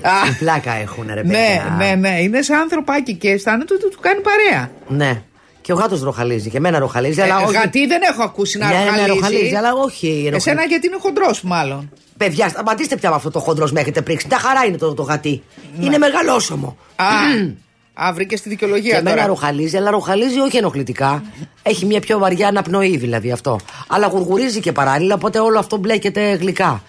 [0.02, 1.74] Α, Τι πλάκα έχουν, ρε παιδιά.
[1.78, 2.20] ναι, ναι, ναι.
[2.20, 4.70] Είναι σαν ανθρωπάκι και αισθάνεται ότι του κάνει παρέα.
[4.88, 5.22] Ναι.
[5.60, 6.50] Και ο γάτος ροχαλίζει.
[6.50, 7.20] Και εμένα ροχαλίζει.
[7.20, 7.52] αλλά Ε, όχι.
[7.52, 9.08] γατί δεν έχω ακούσει να Ναι, ναι, ροχαλίζει.
[9.08, 10.06] ροχαλίζει, αλλά όχι.
[10.06, 10.34] ροχαλίζει.
[10.34, 11.90] Εσένα γιατί είναι χοντρός, μάλλον.
[12.16, 14.28] Παιδιά, σταματήστε πια με αυτό το χοντρός με έχετε πρίξει.
[14.28, 15.42] Τα χαρά είναι το, το γατί.
[15.80, 16.76] Είναι μεγαλόσωμο.
[16.96, 17.04] Α,
[18.06, 19.26] α βρήκες τη Και δικαιολογία εμένα τώρα.
[19.28, 21.22] ροχαλίζει, αλλά ροχαλίζει όχι ενοχλητικά.
[21.62, 23.58] Έχει μια πιο βαριά αναπνοή δηλαδή αυτό.
[23.86, 26.82] Αλλά γουργουρίζει και παράλληλα, οπότε όλο αυτό μπλέκεται γλυκά.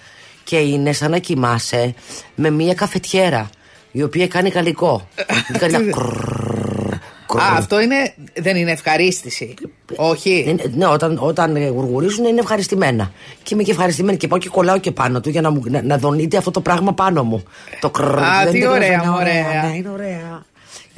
[0.44, 1.94] Και είναι σαν να κοιμάσαι
[2.36, 3.50] με μια καφετιέρα
[3.92, 5.08] η οποία κάνει γαλλικό.
[5.60, 6.98] κάνει ένα κρρρρρ,
[7.28, 7.42] κρρρρ.
[7.42, 9.54] Α, αυτό είναι, δεν είναι ευχαρίστηση.
[9.96, 10.44] Όχι.
[10.48, 13.12] Είναι- ναι, όταν, όταν ε, γουργουρίζουν είναι ευχαριστημένα.
[13.44, 15.82] Και είμαι και ευχαριστημένη και πάω και κολλάω και πάνω του για να, μου, να,
[15.82, 17.44] να δονείται αυτό το πράγμα πάνω μου.
[17.80, 18.20] Το κρρρρ.
[18.20, 19.64] Α, δεν τι είναι ωραία, είναι ωραία.
[19.70, 20.46] Ναι, είναι ωραία.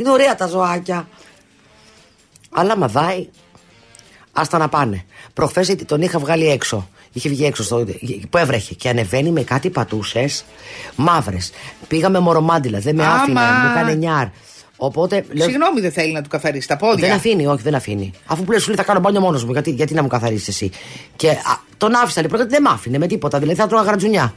[0.01, 1.07] Είναι ωραία τα ζωάκια.
[2.51, 3.27] Αλλά μα δάει.
[4.31, 5.05] Άστα να πάνε.
[5.33, 6.89] Προχθές τον είχα βγάλει έξω.
[7.13, 7.85] Είχε βγει έξω στο,
[8.29, 10.45] που έβρεχε και ανεβαίνει με κάτι πατούσες
[10.95, 11.51] μαύρες.
[11.87, 13.51] Πήγαμε μορομάντιλα, δεν με άφηνε, Άμα.
[13.51, 14.25] μου έκανε νιάρ.
[14.77, 17.07] Οπότε λέω, Συγγνώμη, δεν θέλει να του καθαρίσει τα πόδια.
[17.07, 18.11] δεν αφήνει, όχι, δεν αφήνει.
[18.25, 20.45] Αφού που λέει, σου λέει θα κάνω μπάνιο μόνος μου, γιατί, γιατί να μου καθαρίσει
[20.49, 20.71] εσύ.
[21.15, 21.35] Και α,
[21.77, 24.33] τον άφησα λοιπόν, γιατί δεν μ' άφηνε με τίποτα, δηλαδή θα τρώγα γρατζουνιά.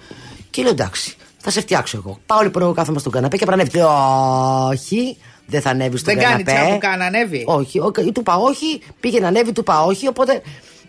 [0.51, 2.19] Και λέω εντάξει, θα σε φτιάξω εγώ.
[2.27, 4.73] Πάω λοιπόν εγώ κάθομαι στον καναπέ και πρέπει να ανέβει.
[4.73, 6.65] Όχι, δεν θα ανέβεις στον Δεν κάνει καναπέ.
[6.67, 7.43] τσαμπουκά να ανέβει.
[7.47, 10.43] Όχι, ο, του είπα όχι, πήγε να ανέβει, του είπα όχι, οπότε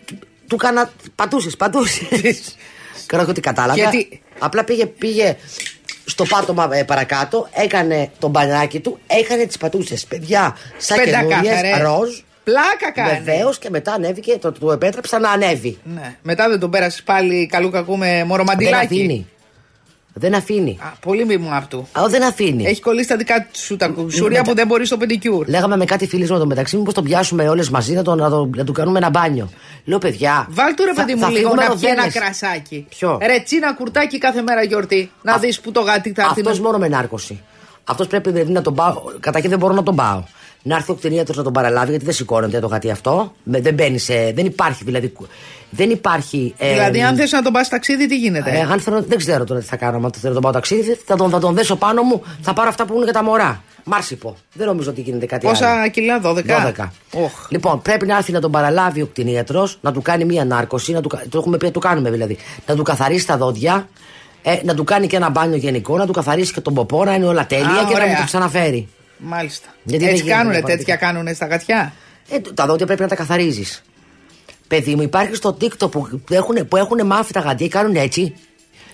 [0.04, 0.90] του, του κάνα.
[1.14, 2.08] Πατούσες, πατούσες.
[3.06, 3.74] Ξέρω εγώ τι κατάλαβα.
[3.78, 5.36] Γιατί- Απλά πήγε, πήγε
[6.04, 10.04] στο πάτωμα ε, παρακάτω, έκανε τον μπανάκι του, έκανε τις πατούσες.
[10.04, 11.80] Παιδιά, σαν καινούριες, Πεντακάθαρες.
[11.86, 12.18] ροζ.
[12.44, 13.20] Πλάκα κάνει.
[13.24, 15.78] Βεβαίως και μετά ανέβηκε, το, του επέτρεψα να ανέβει.
[15.84, 16.16] Ναι.
[16.22, 18.84] Μετά δεν τον πέρασες πάλι καλού κακού με Δεν μορομαντιλάκι.
[18.84, 19.26] αφήνει.
[20.18, 20.78] Δεν αφήνει.
[20.82, 21.88] Α, πολύ μη μου απ' του.
[21.92, 22.64] Α, δεν αφήνει.
[22.64, 25.48] Έχει κολλήσει τα δικά σου τα κουσούρια Μετά- που δεν μπορεί στο πεντικιούρ.
[25.48, 28.30] Λέγαμε με κάτι φίλοι μου το μεταξύ, μήπως τον πιάσουμε όλες μαζί να, το, να,
[28.30, 29.50] το, να του κάνουμε ένα μπάνιο.
[29.84, 30.46] Λέω παιδιά.
[30.50, 32.14] Βάλ του ρε θα- παιδί μου θα λίγο φύγουμε να πιει ένα ροδένες.
[32.14, 32.86] κρασάκι.
[32.88, 35.10] Ποιο; Ρετσίνα κουρτάκι κάθε μέρα γιορτή.
[35.22, 36.40] Να Α- δεις που το γάτι θα έρθει.
[36.40, 37.40] Αυτός να- μόνο με νάρκωση.
[37.84, 39.02] Αυτός πρέπει δηλαδή να τον πάω.
[39.20, 40.22] Καταρχήν δεν μπορώ να τον πάω.
[40.68, 43.32] Να έρθει ο κτηνίατρος να τον παραλάβει, γιατί δεν σηκώνεται το γατί αυτό.
[43.42, 44.32] Με- Δεν μπαίνει σε.
[44.34, 45.12] Δεν υπάρχει δηλαδή.
[45.70, 46.54] Δεν υπάρχει.
[46.58, 49.44] ε, Δηλαδή, αν θες να τον πας ταξίδι, τι γίνεται; ε, αν θέλω, δεν ξέρω
[49.44, 49.96] τώρα τι θα κάνω.
[49.96, 52.68] Αν θέλω να τον πάω ταξίδι, θα τον, θα τον δέσω πάνω μου, θα πάρω
[52.68, 53.62] αυτά που είναι για τα μωρά.
[53.84, 54.36] Μάρσιπο.
[54.52, 55.54] Δεν νομίζω ότι γίνεται κάτι άλλο.
[55.58, 56.42] Πόσα κιλά, 12.
[56.78, 56.90] 12.
[57.12, 57.46] Οχ.
[57.48, 61.00] Λοιπόν, πρέπει να έρθει να τον παραλάβει ο κτηνίατρος, να του κάνει μία νάρκωση, να
[61.00, 62.36] του, κα- το έχουμε πει, να του κάνουμε δηλαδή.
[62.66, 63.88] Να του καθαρίσει τα δόντια,
[64.42, 67.14] ε, να του κάνει και ένα μπάνιο γενικό, να του καθαρίσει και τον ποπό, να
[67.14, 68.06] είναι όλα τέλεια Α, και να ωραία.
[68.06, 68.88] μου το ξαναφέρει.
[69.18, 69.68] Μάλιστα.
[69.84, 70.92] Γιατί δεν Έτσι γίνεται κάνουνε διαφορετικά.
[70.92, 71.92] τέτοια, κάνουνε στα γατιά;
[72.30, 73.82] Ε, τα δόντια πρέπει να τα καθαρίζεις.
[74.68, 78.34] Παιδί μου, υπάρχει στο TikTok που έχουν, που έχουν μάθει τα γαντία, κάνουν έτσι.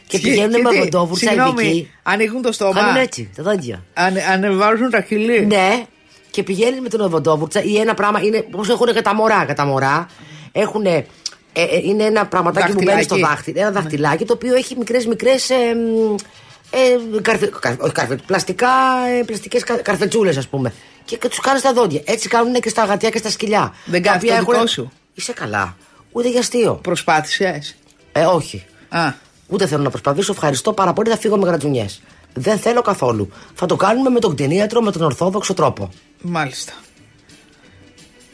[0.06, 1.90] Και πηγαίνουν με τι, βοντόβουρτσα συγγνώμη, ειδική.
[2.02, 2.72] Ανοίγουν το στόμα.
[2.80, 3.84] Κάνουν έτσι, τα δόντια.
[3.94, 5.46] Αν, ανεβάζουν τα χειλή.
[5.46, 5.84] Ναι,
[6.30, 8.20] και πηγαίνει με τον οδοντόβουρτσα ή ένα πράγμα.
[8.22, 9.44] Είναι όπω έχουν και τα μωρά.
[9.46, 10.06] Και τα μωρά
[10.52, 10.84] έχουν.
[10.86, 11.06] Ε,
[11.52, 13.34] ε, είναι ένα πραγματάκι που μπαίνει στο Δαχτυλάκι.
[13.34, 13.60] δάχτυλο.
[13.60, 15.50] Ένα δαχτυλάκι το οποίο έχει μικρές μικρές.
[15.50, 16.14] Ε, μ,
[16.74, 18.68] ε, καρφε, καρ- όχι καρφε, πλαστικά,
[19.18, 20.72] ε, πλαστικές κα, καρφετσούλες ας πούμε
[21.04, 24.02] και, και τους κάνεις στα δόντια έτσι κάνουν και στα γατιά και στα σκυλιά Δεν
[24.02, 25.76] Τα κάνει οποία το δικό έχουν- σου; είσαι καλά
[26.12, 27.76] ούτε για αστείο Προσπάθησες;
[28.12, 29.12] ε όχι Α,
[29.48, 30.32] Ούτε θέλω να προσπαθήσω.
[30.32, 31.10] Ευχαριστώ πάρα πολύ.
[31.10, 32.02] Θα φύγω με γρατζουνιές.
[32.34, 33.30] Δεν θέλω καθόλου.
[33.54, 35.90] Θα το κάνουμε με τον κτηνίατρο με τον ορθόδοξο τρόπο.
[36.20, 36.72] μάλιστα.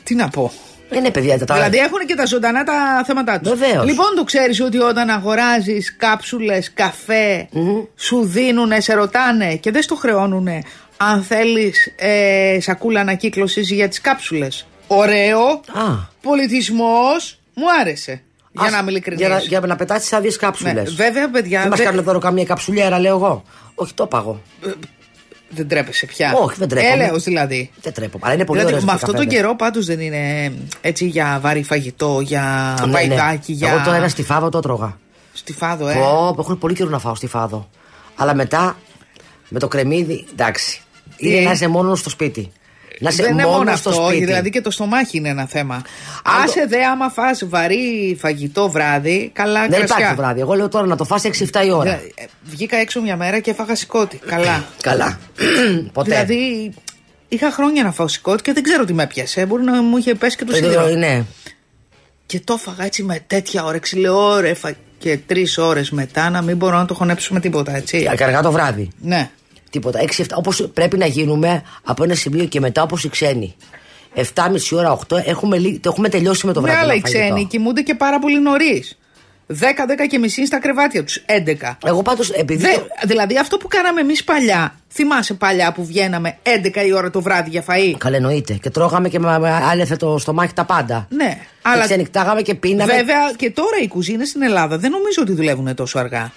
[0.02, 0.52] Τι να πω;
[0.90, 3.50] Είναι παιδιά τα Δηλαδή έχουν και τα ζωντανά τα θέματα τους.
[3.58, 3.84] Βεβαίως.
[3.86, 7.48] Λοιπόν, το ξέρεις ότι όταν αγοράζεις κάψουλες, καφέ,
[7.96, 10.48] σου δίνουν, σε ρωτάνε και δεν στο χρεώνουν
[10.96, 14.66] αν θέλεις ε, σακούλα ανακύκλωσης για τις κάψουλες.
[14.86, 15.40] Ωραίο.
[15.72, 15.84] Α.
[16.22, 17.38] Πολιτισμός.
[17.54, 18.22] Μου άρεσε.
[18.52, 19.20] Για Ας- να είμαι ειλικρινής.
[19.26, 20.74] Για να, για να πετάσεις άδειες κάψουλες.
[20.74, 23.42] Ναι, βέβαια, παιδιά, Δεν μας δεν- κάνουν δώρο καμία καψουλιέρα, λέω εγώ.
[23.74, 24.42] Όχι, το παγω.
[25.50, 26.34] Δεν τρέπεσαι πια.
[26.36, 27.04] Όχι, δεν τρέπομαι.
[27.04, 27.70] Έλεος δηλαδή.
[27.82, 28.18] Δεν τρέπω.
[28.22, 28.90] Αλλά είναι πολύ δηλαδή, ωραίος.
[28.90, 33.68] με αυτόν τον καιρό πάντως δεν είναι έτσι για βαρύ φαγητό, για βαϊδάκι, για.
[33.68, 34.98] Ναι, Εγώ το ένα στη φάβο το τρώγα.
[35.32, 35.94] Στη φάδο, ε.
[35.94, 37.68] Πω, πω, έχουν πολύ καιρό να φάω στη φάδο.
[38.16, 38.76] Αλλά μετά
[39.48, 40.80] με το κρεμμύδι, εντάξει.
[41.16, 42.52] Τι; Είναι να είσαι μόνος στο σπίτι.
[43.00, 44.24] Να είσαι δεν είναι μόνο μόνο στο αυτό, σπίτι.
[44.24, 45.74] δηλαδή και το στομάχι είναι ένα θέμα.
[45.74, 49.96] Αν Άσε δε, άμα φας βαρύ φαγητό βράδυ, καλά Δεν κρασιά.
[49.98, 50.40] υπάρχει βράδυ.
[50.40, 51.90] Εγώ λέω τώρα να το φας 6-7 η ώρα.
[51.90, 54.16] Δε- ε, Βγήκα έξω μια μέρα και έφαγα σηκώτη.
[54.26, 54.64] Καλά.
[54.82, 55.18] Καλά.
[55.92, 56.10] Ποτέ.
[56.10, 56.72] δηλαδή,
[57.28, 59.46] είχα χρόνια να φάω σηκώτη και δεν ξέρω τι με έπιασε.
[59.46, 60.86] Μπορεί να μου είχε πέσει και το Ε, σίδερο.
[60.88, 61.24] Ναι.
[62.26, 63.96] Και το έφαγα έτσι με τέτοια όρεξη.
[63.96, 64.72] Λέω, ωραία, φα...
[64.98, 68.08] και τρεις ώρες μετά να μην μπορώ να το χωνέψω με τίποτα, έτσι.
[68.22, 68.90] Αργά το βράδυ.
[69.00, 69.30] Ναι.
[69.70, 70.00] Τίποτα.
[70.00, 70.24] 6-7.
[70.34, 73.56] Όπως πρέπει να γίνουμε από ένα σημείο και μετά όπως οι ξένοι.
[74.14, 74.22] 7,5
[74.72, 76.82] ώρα, 8 έχουμε, λύ- το έχουμε τελειώσει με το Ναι, βράδυ.
[76.82, 77.18] αλλά οι φαγητό.
[77.24, 78.98] ξένοι κοιμούνται και πάρα πολύ νωρίς.
[79.46, 81.22] 10-10 και μισή στα κρεβάτια τους.
[81.26, 81.78] 11.
[81.86, 82.62] Εγώ πάντως επειδή.
[82.62, 84.74] Δε, το- δηλαδή αυτό που κάναμε εμείς παλιά.
[84.92, 88.54] Θυμάσαι παλιά που βγαίναμε 11 η ώρα το βράδυ για φαΐ; Καλά, εννοείται.
[88.62, 91.06] Και τρώγαμε και με με άλεθε το στομάχι τα πάντα.
[91.10, 91.84] Ναι, Και αλλά.
[91.84, 92.92] ξενυχτάγαμε και πίναμε.
[92.94, 96.32] Βέβαια και τώρα οι κουζίνες στην Ελλάδα δεν νομίζω ότι δουλεύουν τόσο αργά.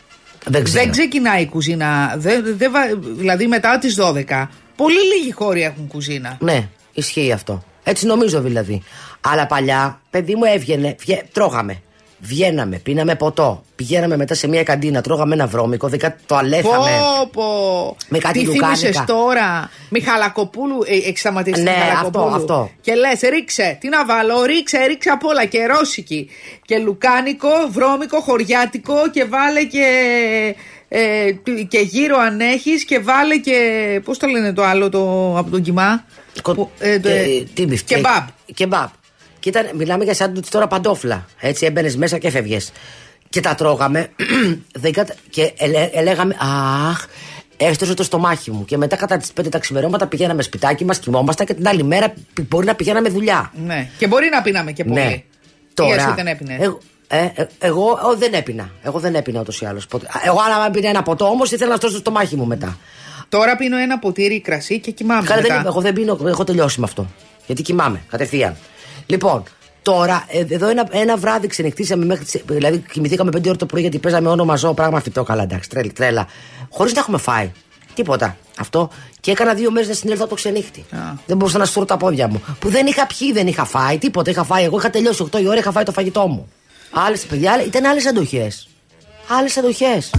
[0.45, 0.83] Δεν ξέρω.
[0.83, 2.13] Δεν ξεκινάει η κουζίνα.
[2.17, 4.47] Δεν, δεν, βα- δηλαδή μετά τις 12.
[4.75, 6.37] Πολύ λίγοι χώροι έχουν κουζίνα.
[6.39, 7.63] Ναι, ισχύει αυτό.
[7.83, 8.81] Έτσι νομίζω δηλαδή.
[9.21, 11.81] Αλλά παλιά, παιδί μου έβγαινε, βγε- τρώγαμε.
[12.23, 13.63] Βγαίναμε, πίναμε ποτό.
[13.75, 16.89] Πηγαίναμε μετά σε μια καντίνα, τρώγαμε ένα βρώμικο, δεκα, το αλέφαμε.
[17.23, 17.97] Πω, πω.
[18.09, 18.75] Με κάτι Τι λουκάνικα.
[18.77, 19.69] θύμισες τώρα.
[19.89, 22.23] Μιχαλακοπούλου, ε, έχει σταματήσει Ναι, τη Μιχαλακοπούλου.
[22.25, 22.69] αυτό, αυτό.
[22.81, 26.29] Και λες, ρίξε, τι να βάλω, ρίξε, ρίξε απ' όλα και ρώσικη.
[26.65, 29.85] Και λουκάνικο, βρώμικο, χωριάτικο και βάλε και.
[30.93, 33.57] Ε, τι- και γύρω αν έχεις και βάλε και.
[34.03, 36.05] Πώς το λένε το άλλο το, από τον κοιμά.
[36.41, 37.97] Κο- Που- ε, το- ε, τι μπιφτέκ.
[37.97, 38.23] Κεμπάμπ.
[38.53, 38.87] Κεμπάμπ.
[39.41, 41.25] Και ήταν, μιλάμε για σαν τώρα παντόφλα.
[41.39, 42.71] Έτσι έμπαινες μέσα και έφευγες.
[43.29, 44.09] Και τα τρώγαμε.
[44.83, 45.13] δεν κατα...
[45.29, 46.35] Και ελέ, ελέγαμε,
[46.89, 47.05] Αχ,
[47.57, 48.65] έστρωσε το στομάχι μου.
[48.65, 52.13] Και μετά κατά τις 5 τα ξημερώματα πηγαίναμε σπιτάκι μας, κοιμόμασταν και την άλλη μέρα
[52.33, 53.51] πι- μπορεί να πηγαίναμε δουλειά.
[53.65, 53.89] Ναι.
[53.97, 54.99] Και μπορεί να πίναμε και πολύ.
[54.99, 55.11] Ναι.
[55.11, 55.25] Ή
[55.73, 55.95] Τώρα.
[55.95, 56.77] εσύ δεν έπινες; Εγώ,
[57.07, 58.69] ε, ε, εγώ ο, δεν έπινα.
[58.83, 59.87] Εγώ δεν έπινα ούτως ή άλλως.
[60.25, 62.77] Εγώ, αν πίνω ένα ποτό όμως, ήθελα να στρώσω το στομάχι μου μετά.
[63.29, 65.27] Τώρα πίνω ένα ποτήρι κρασί και κοιμάμαι.
[65.27, 65.55] Καλά, μετά.
[65.55, 67.07] δεν, εγώ δεν πίνω, έχω τελειώσει με αυτό.
[67.45, 68.57] Γιατί κοιμάμαι κατευθείαν.
[69.05, 69.43] Λοιπόν,
[69.81, 72.25] τώρα, ε, εδώ ένα, ένα βράδυ ξενυχτήσαμε μέχρι.
[72.25, 75.23] τις- Δηλαδή, κοιμηθήκαμε 5 ώρα το πρωί γιατί παίζαμε όνομα ζώο, πράγμα φυτό.
[75.23, 75.91] Καλά, εντάξει, τρέλα.
[75.93, 76.27] τρέλα
[76.69, 77.51] Χωρίς να έχουμε φάει.
[77.93, 78.37] Τίποτα.
[78.59, 78.89] Αυτό.
[79.19, 80.79] Και έκανα δύο μέρες να συνέλθω από το ξενύχτη.
[80.91, 80.97] Α.
[81.25, 82.43] Δεν μπορούσα να στείλω τα πόδια μου.
[82.59, 83.97] Που δεν είχα πιει, δεν είχα φάει.
[83.97, 84.29] Τίποτα.
[84.29, 84.63] Είχα φάει.
[84.63, 86.51] Εγώ είχα τελειώσει 8 η ώρα, είχα φάει το φαγητό μου.
[86.91, 88.67] Άλλες παιδιά, άλλες- ήταν άλλες αντοχές.
[89.37, 90.11] Άλλες αντοχές.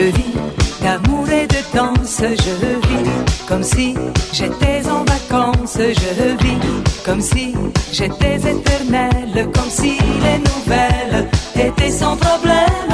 [0.00, 0.34] Je vis.
[0.82, 3.10] D'amour et de danse, je vis.
[3.48, 3.94] Comme si
[4.32, 6.60] j'étais en vacances, je vis.
[7.04, 7.54] Comme si
[7.92, 12.89] j'étais éternelle, comme si les nouvelles étaient sans problème.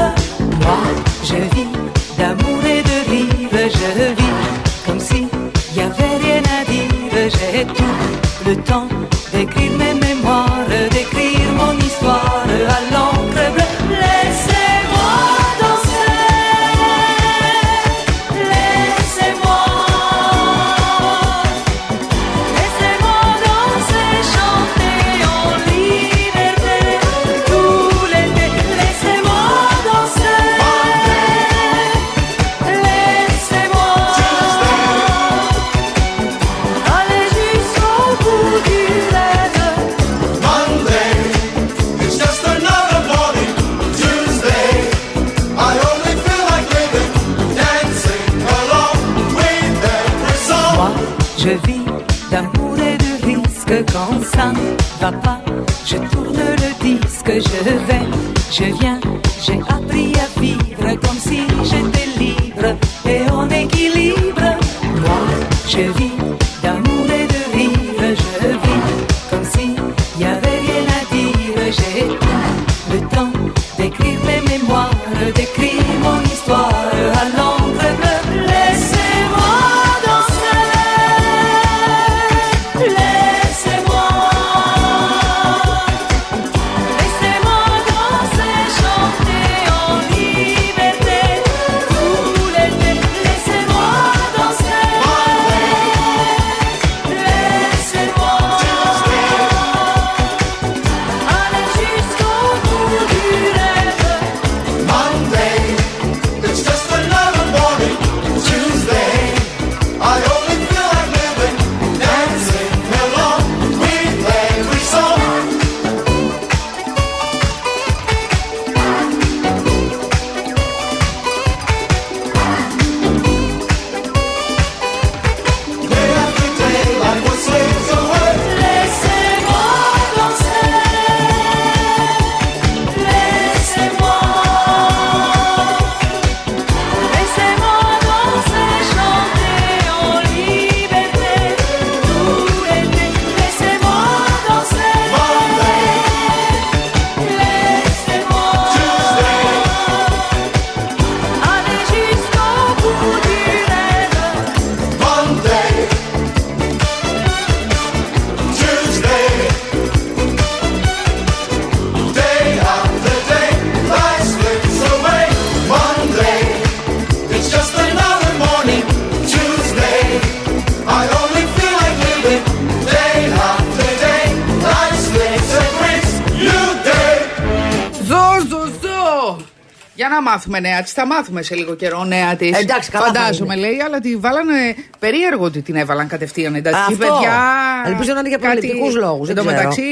[180.56, 180.92] Μάθουμε νέα της.
[180.92, 182.58] Θα μάθουμε σε λίγο καιρό νέα της.
[182.58, 183.66] Εντάξει, καλά θα Φαντάζομαι, είναι.
[183.66, 186.92] λέει, αλλά τη βάλανε περίεργο ότι την έβαλαν κατευθείαν εντατική.
[186.92, 186.96] Αυτό.
[186.96, 187.42] Παιδιά.
[187.86, 189.62] Ελπίζω να είναι για κάτι- προληπτικούς λόγους, δεν Εν τω ξέρω.
[189.62, 189.82] μεταξύ,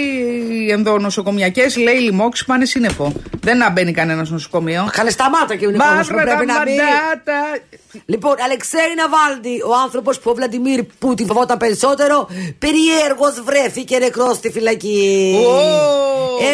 [0.50, 3.12] οι ενδονοσοκομιακές, λέει, λοιμώξει πάνε σύννεφο.
[3.40, 4.88] Δεν να μπαίνει κανένας νοσοκομείο.
[4.92, 6.70] Καλέ σταμάτα και ο Νικόλας που Μαύρα τα πρέπει να μπει.
[6.70, 7.40] μαντάτα.
[8.06, 14.50] Λοιπόν, Αλεξέη Ναβάλντι, ο άνθρωπος που ο Βλαντιμίρ Πούτιν φοβόταν περισσότερο, περίεργο βρέθηκε νεκρός στη
[14.50, 15.34] φυλακή.
[15.46, 15.58] Ω.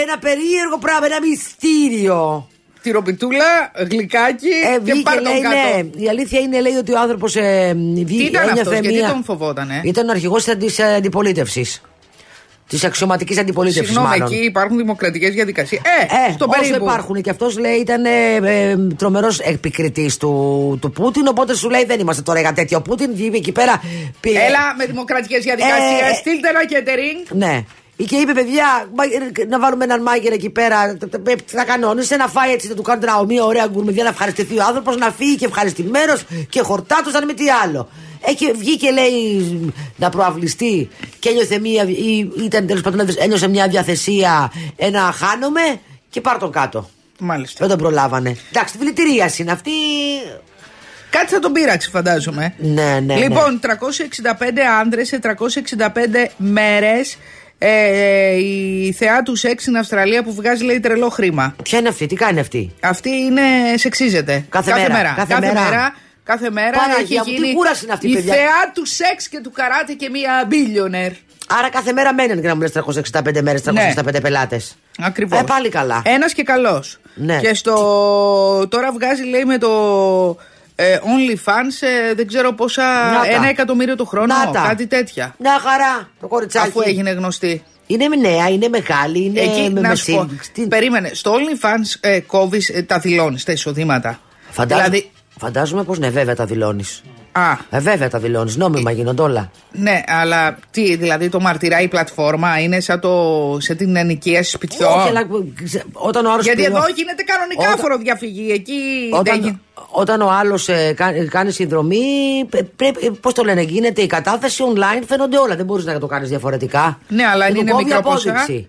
[0.03, 2.49] Ένα περίεργο πράγμα, ένα μυστήριο.
[2.83, 5.57] Τυροπιτούλα, γλυκάκι Ε, και βγήκε, πάρ' τον λέει, κάτω.
[5.57, 6.05] ναι.
[6.05, 9.25] Η αλήθεια είναι, λέει, ότι ο άνθρωπος ε, Τι ήταν ένιωθε αυτός, γιατί μία- τον
[9.25, 11.81] φοβότανε; Ήταν ο αρχηγός της αντιπολίτευσης.
[12.69, 14.27] Της αξιωματικής αντιπολίτευσης, Συγγνώμη, μάλλον.
[14.33, 15.81] εκεί υπάρχουν δημοκρατικές διαδικασίες.
[15.85, 16.85] Ε, Ε, στο όσο περίπου.
[16.85, 18.11] υπάρχουν και αυτός λέει ήταν ε,
[18.43, 21.27] ε, τρομερός επικριτής του, του Πούτιν.
[21.27, 23.11] Οπότε σου λέει δεν είμαστε τώρα για τέτοιο Πούτιν.
[23.15, 23.83] Βγήκε εκεί πέρα.
[24.21, 26.11] πει- Έλα με δημοκρατικές διαδικασίες.
[26.11, 27.27] Ε, Στείλτε ένα catering.
[27.37, 27.65] Ναι.
[28.09, 30.97] Και είπε, παιδιά, μα- ε, να βάλουμε έναν μάγκερ εκεί πέρα.
[30.97, 34.09] τα- τα- Θα κανόνισε να φάει έτσι, να του κάνουν ένα μία ωραία γκουρμεδιά, να
[34.09, 37.89] ευχαριστηθεί ο άνθρωπος, να φύγει και ευχαριστημένος και χορτάτος, αν με τι άλλο.
[38.21, 41.83] Έχει, βγήκε, λέει, να προαυλιστεί και ένιωθε μία.
[41.83, 45.61] ή ήταν τέλος πάντων, ένιωσε μια διαθεσία, ένα χάνομαι
[46.11, 46.91] και πάρ τον κάτω.
[47.19, 47.57] Μάλιστα.
[47.61, 48.37] Δεν τον προλάβανε.
[48.53, 49.71] Εντάξει, δηλητηρία είναι αυτή.
[51.11, 52.55] Κάτι θα τον πείραξε, φαντάζομαι.
[52.59, 53.17] Ναι, ναι.
[53.17, 57.17] λοιπόν, 365 άνδρες σε 365 μέρες
[57.63, 61.55] ε, η θεά του σεξ στην Αυστραλία που βγάζει λέει τρελό χρήμα.
[61.63, 63.43] Ποια είναι αυτή, τι κάνει αυτή; Αυτή είναι
[63.77, 64.45] σεξίζεται.
[64.49, 65.63] Κάθε μέρα, κάθε Κάθε μέρα.
[65.63, 65.95] μέρα.
[66.25, 68.35] Κάθε μέρα Παναγία έχει μου, τι γίνει κούραση είναι αυτή, η παιδιά.
[68.35, 71.15] θεά του σεξ και του καράτε και μία billionaire.
[71.59, 74.77] Άρα κάθε μέρα μένουν και να μου λες 365 μέρες, 365 πελάτες.
[74.99, 75.41] Ακριβώς.
[75.41, 76.03] Ε, πάλι καλά.
[76.05, 76.99] Ένας και καλός.
[77.15, 77.39] Ναι.
[77.39, 77.75] Και στο.
[78.69, 79.71] Τώρα βγάζει, λέει, με το.
[80.83, 82.83] Ε, OnlyFans ε, δεν ξέρω πόσα.
[83.13, 83.27] Να τα.
[83.35, 84.27] Ένα εκατομμύριο το χρόνο.
[84.27, 84.65] Να τα.
[84.69, 85.35] Κάτι τέτοια.
[85.39, 86.69] Μια χαρά το κοριτσάκι.
[86.69, 87.63] Αφού έγινε γνωστή.
[87.87, 90.23] Είναι νέα, είναι μεγάλη, είναι Εκεί με, να με σου πω.
[90.23, 90.51] σύλληξη.
[90.53, 91.11] Τι- Περίμενε.
[91.15, 94.21] Στο OnlyFans ε, κόβεις ε, τα δηλώνεις, τα εισοδήματα.
[94.51, 95.11] Φαντάζομαι, Δηλαδή.
[95.39, 97.03] φαντάζομαι πως ναι, βέβαια τα δηλώνεις.
[97.33, 98.57] Α, Ε, βέβαια τα δηλώνεις.
[98.57, 99.51] Νόμιμα γίνονται όλα.
[99.73, 104.99] ναι, αλλά τι, δηλαδή το μαρτυράει η πλατφόρμα, είναι σαν το, σε την ενοικίαση σπιτιών.
[104.99, 105.27] Όχι, αλλά
[105.65, 106.45] ξε- όταν ο άλλος.
[106.45, 108.51] Γιατί εδώ γίνεται κανονικά Όταν- φοροδιαφυγή.
[108.53, 108.73] Εκεί
[109.11, 109.59] δεν Όταν, γίνεται.
[109.91, 111.99] όταν ο άλλος ε, κα- κάνει συνδρομή,
[112.77, 115.57] πρέπει, πώς το λένε, γίνεται η κατάθεση online, φαίνονται όλα.
[115.57, 116.99] Δεν μπορείς να το κάνεις διαφορετικά.
[117.09, 118.31] Ναι, αλλά Και του είναι κόβει μικρό ποσά.
[118.31, 118.69] απόδειξη.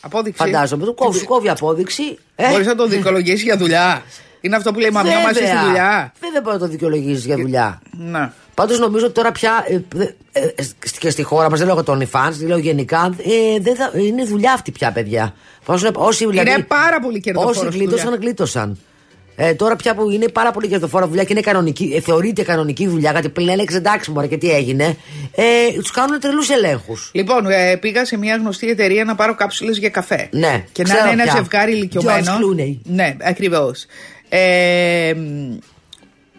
[0.00, 0.42] Απόδειξη.
[0.42, 2.18] Φαντάζομαι, του κόβει, σου κόβει απόδειξη.
[2.36, 4.02] Ε, Μπορείς να το δικαιολογήσει για δουλειά.
[4.46, 5.64] Είναι αυτό που λέει Μαμιά μα στη βέβαια.
[5.64, 6.12] δουλειά.
[6.20, 7.80] Βέβαια μπορεί να το δικαιολογήσεις για δουλειά.
[7.98, 8.30] Ναι.
[8.54, 10.64] Πάντως νομίζω ότι τώρα πια ε, δε- ε, ε,
[10.98, 14.24] και στη χώρα μας, δεν λέω για τον OnlyFans, λέω γενικά, ε, δεν θα, είναι
[14.24, 15.34] δουλειά αυτή πια, παιδιά.
[15.64, 17.84] Όσοι, όσοι, δηλαδή, πάρα πολύ κερδοφόρος Όσοι δουλειά.
[17.86, 18.78] γλίτωσαν, γλίτωσαν.
[19.38, 22.86] Ε, τώρα πια που είναι πάρα πολύ κερδοφόρα δουλειά και είναι κανονική, ε, θεωρείται κανονική
[22.88, 24.96] δουλειά, γιατί πλέον έλεγε εντάξει, μωρέ, και τι έγινε.
[25.34, 25.44] Ε,
[25.76, 27.10] τους κάνουν τρελούς ελέγχους.
[27.14, 30.28] Λοιπόν, ε, πήγα σε μια γνωστή εταιρεία να πάρω κάψουλες για καφέ.
[30.32, 31.32] Ναι, Και να ξέρω είναι ένα πια.
[31.36, 32.32] ζευγάρι ηλικιωμένο.
[32.32, 32.76] George Clooney.
[32.84, 33.86] Ναι, ακριβώς.
[34.28, 35.56] Ε, μ,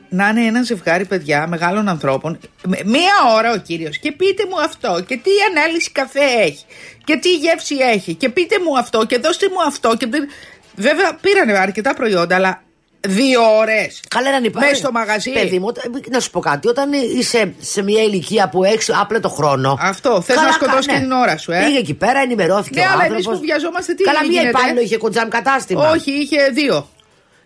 [0.09, 2.39] να είναι ένα ζευγάρι παιδιά μεγάλων ανθρώπων.
[2.63, 3.97] Με- Μία ώρα ο κύριος.
[3.99, 5.03] Και πείτε μου αυτό.
[5.07, 6.63] Και τι ανάλυση καφέ έχει.
[7.03, 8.13] Και τι γεύση έχει.
[8.13, 9.05] Και πείτε μου αυτό.
[9.05, 9.95] Και δώστε μου αυτό.
[9.97, 10.07] Και...
[10.09, 10.27] δεν-
[10.75, 12.61] Βέβαια πήρανε αρκετά προϊόντα, αλλά
[13.07, 13.99] δύο ώρες.
[14.07, 14.69] Καλά να υπάρχει.
[14.69, 15.31] Μέσα στο μαγαζί.
[15.31, 16.67] Παιδί μου, όταν- να σου πω κάτι.
[16.67, 19.77] Όταν είσαι σε μια ηλικία που έχεις άπλετο χρόνο.
[19.81, 21.63] Αυτό, θες καλά να σκοτώσεις κα- και την ώρα σου, ε.
[21.65, 22.79] Πήγε εκεί πέρα, ενημερώθηκε.
[22.79, 23.39] Ναι, ο αλλά εμείς άνθρωπος.
[23.39, 25.89] που βιαζόμαστε τι Καλά, μία γίνεται; υπάλληλο είχε κοντζάμ κατάστημα.
[25.89, 26.89] Όχι, είχε δύο.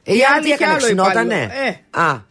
[0.03, 1.33] Η Η άλλη άλλη τι έκανε, είχε άλλο ξυνότανε.
[1.35, 1.77] υπάλληλο.
[1.95, 2.01] Ε.
[2.01, 2.29] Α.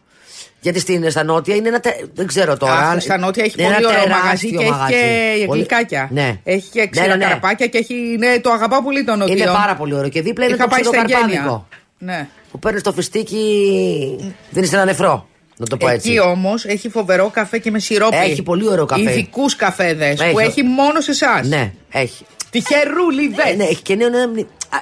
[0.63, 1.79] Γιατί στην, στα νότια είναι ένα.
[1.79, 2.73] τε- Δεν ξέρω τώρα.
[2.73, 5.39] Αχ, αλλά- στα νότια έχει είναι πολύ ένα ωραίο τεράστιο μαγαζί και έχει μαγαζί.
[5.39, 6.07] και Πολύ- γλυκάκια.
[6.11, 6.39] Ναι.
[6.43, 7.23] Έχει και Ναι, ξένα ναι, ναι.
[7.23, 7.93] καραπάκια και έχει.
[7.93, 9.35] Ναι, το αγαπάω πολύ το νότιο.
[9.35, 10.09] Είναι πάρα πολύ ωραίο.
[10.09, 11.37] Και δίπλα είναι Είχα το πάει στα ξυλοκαρπάδικο.
[11.37, 11.65] εγγένεια.
[11.97, 12.27] Ναι.
[12.51, 14.33] Που παίρνεις το φιστίκι.
[14.49, 15.27] Δίνεις ένα νεφρό.
[15.57, 16.09] Να το πω έτσι.
[16.09, 18.15] Εκεί όμως έχει φοβερό καφέ και με σιρόπι.
[18.17, 19.01] Έχει πολύ ωραίο καφέ.
[19.01, 20.31] Ειδικούς καφέδες Έχει.
[20.31, 21.47] που έχει μόνο σε εσάς.
[21.47, 22.25] Ναι, έχει.
[22.49, 23.43] Τυχερούλιδε.
[23.45, 24.29] Ναι, ναι, έχει και νέο, νέο- Α,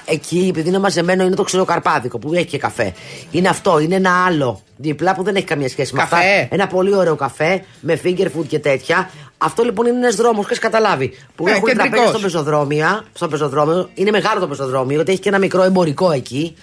[0.06, 2.94] Εκεί, επειδή είναι μαζεμένο, είναι το ξυλοκαρπάδικο που έχει και καφέ.
[3.32, 6.16] Είναι αυτό, είναι ένα άλλο δίπλα που δεν έχει καμία σχέση με Καφέ.
[6.16, 6.48] αυτά.
[6.56, 9.10] Ένα πολύ ωραίο καφέ με finger food και τέτοια.
[9.38, 11.18] Αυτό λοιπόν είναι ένας δρόμος, έχει καταλάβει.
[11.36, 11.90] Που Ε, έχουν κεντρικός.
[11.92, 13.90] τραπέζι στο πεζοδρόμιο, στο πεζοδρόμιο.
[13.94, 16.56] Είναι μεγάλο το πεζοδρόμιο, γιατί έχει και ένα μικρό εμπορικό εκεί.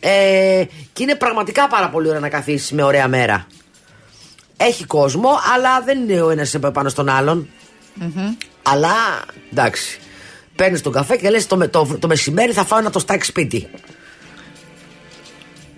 [0.00, 3.46] Ε, και είναι πραγματικά πάρα πολύ ωραίο να καθίσεις με ωραία μέρα.
[4.56, 7.48] Έχει κόσμο, αλλά δεν είναι ο ένας πάνω στον άλλον.
[8.62, 8.94] Αλλά
[9.52, 9.98] εντάξει.
[10.56, 13.68] Παίρνεις τον καφέ και λες το, με- το, το μεσημέρι θα φάω ένα τοστάκι σπίτι.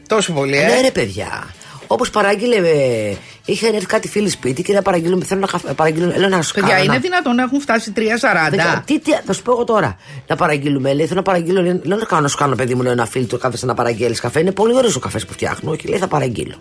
[0.08, 0.80] Τόσο πολύ, Ναι, ε.
[0.80, 1.54] ρε παιδιά.
[1.86, 2.56] Όπως παράγγειλε.
[2.56, 5.22] Ε, είχαν έρθει κάτι φίλοι σπίτι και να παραγγείλουν.
[5.22, 6.10] Θέλω να καφέ- παραγγείλουν.
[6.10, 8.50] Έλα να σου Παιδιά, κάνω είναι ένα- δυνατόν να έχουν φτάσει 3,40.
[8.50, 9.96] Δεν ξέρω, τι, τι, θα σου πω εγώ τώρα.
[10.26, 10.92] Να παραγγείλουμε.
[10.94, 11.62] Λέει, θέλω να παραγγείλω.
[11.62, 14.20] Λέει, λέω να κάνω, να σου κάνω, παιδί μου, λέω, ένα φίλτρο κάθεσαι να παραγγέλεις
[14.20, 14.40] καφέ.
[14.40, 15.76] Είναι πολύ ωραίος ο καφές που φτιάχνω.
[15.76, 16.54] Και λέει, θα παραγγείλω.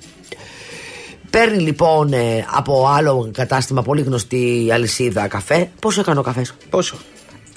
[1.30, 5.69] Παίρνει λοιπόν ε, από άλλο κατάστημα πολύ γνωστή αλυσίδα καφέ.
[5.80, 6.95] Πόσο έκανε ο καφές, Πόσο;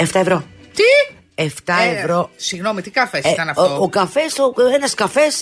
[0.03, 0.45] 7 ευρώ.
[0.75, 1.15] Τι!
[1.35, 2.31] 7 Ε, ευρώ.
[2.37, 4.35] Συγγνώμη, τι καφές Ε, ήταν αυτό; Ο, ο καφές,
[4.75, 5.41] ένας καφές.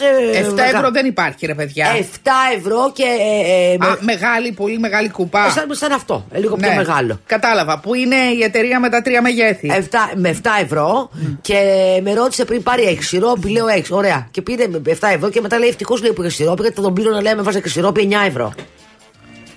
[0.53, 1.87] 7 ευρώ δεν υπάρχει, ρε παιδιά.
[1.97, 3.03] 7 ευρώ και.
[3.03, 5.47] Ε, ε, Α, με- μεγάλη, πολύ μεγάλη κουπά.
[5.47, 6.27] ε, σαν, σαν αυτό.
[6.33, 7.21] ε, λίγο πιο Ναι, μεγάλο.
[7.27, 7.79] Κατάλαβα.
[7.79, 9.83] Πού είναι η εταιρεία με τα τρία μεγέθη; 7,
[10.15, 11.55] με 7 ευρώ και
[12.03, 13.49] με ρώτησε πριν πάρει έχει σιρόπι.
[13.49, 13.83] Λέω 6.
[13.91, 14.29] Ωραία.
[14.31, 16.83] Και πήρε με 7 ευρώ και μετά λέει ευτυχώς λέει που είχε σιρόπι γιατί θα
[16.83, 18.53] τον πλήρωνα λέει με βάζα και σιρόπι 9 ευρώ.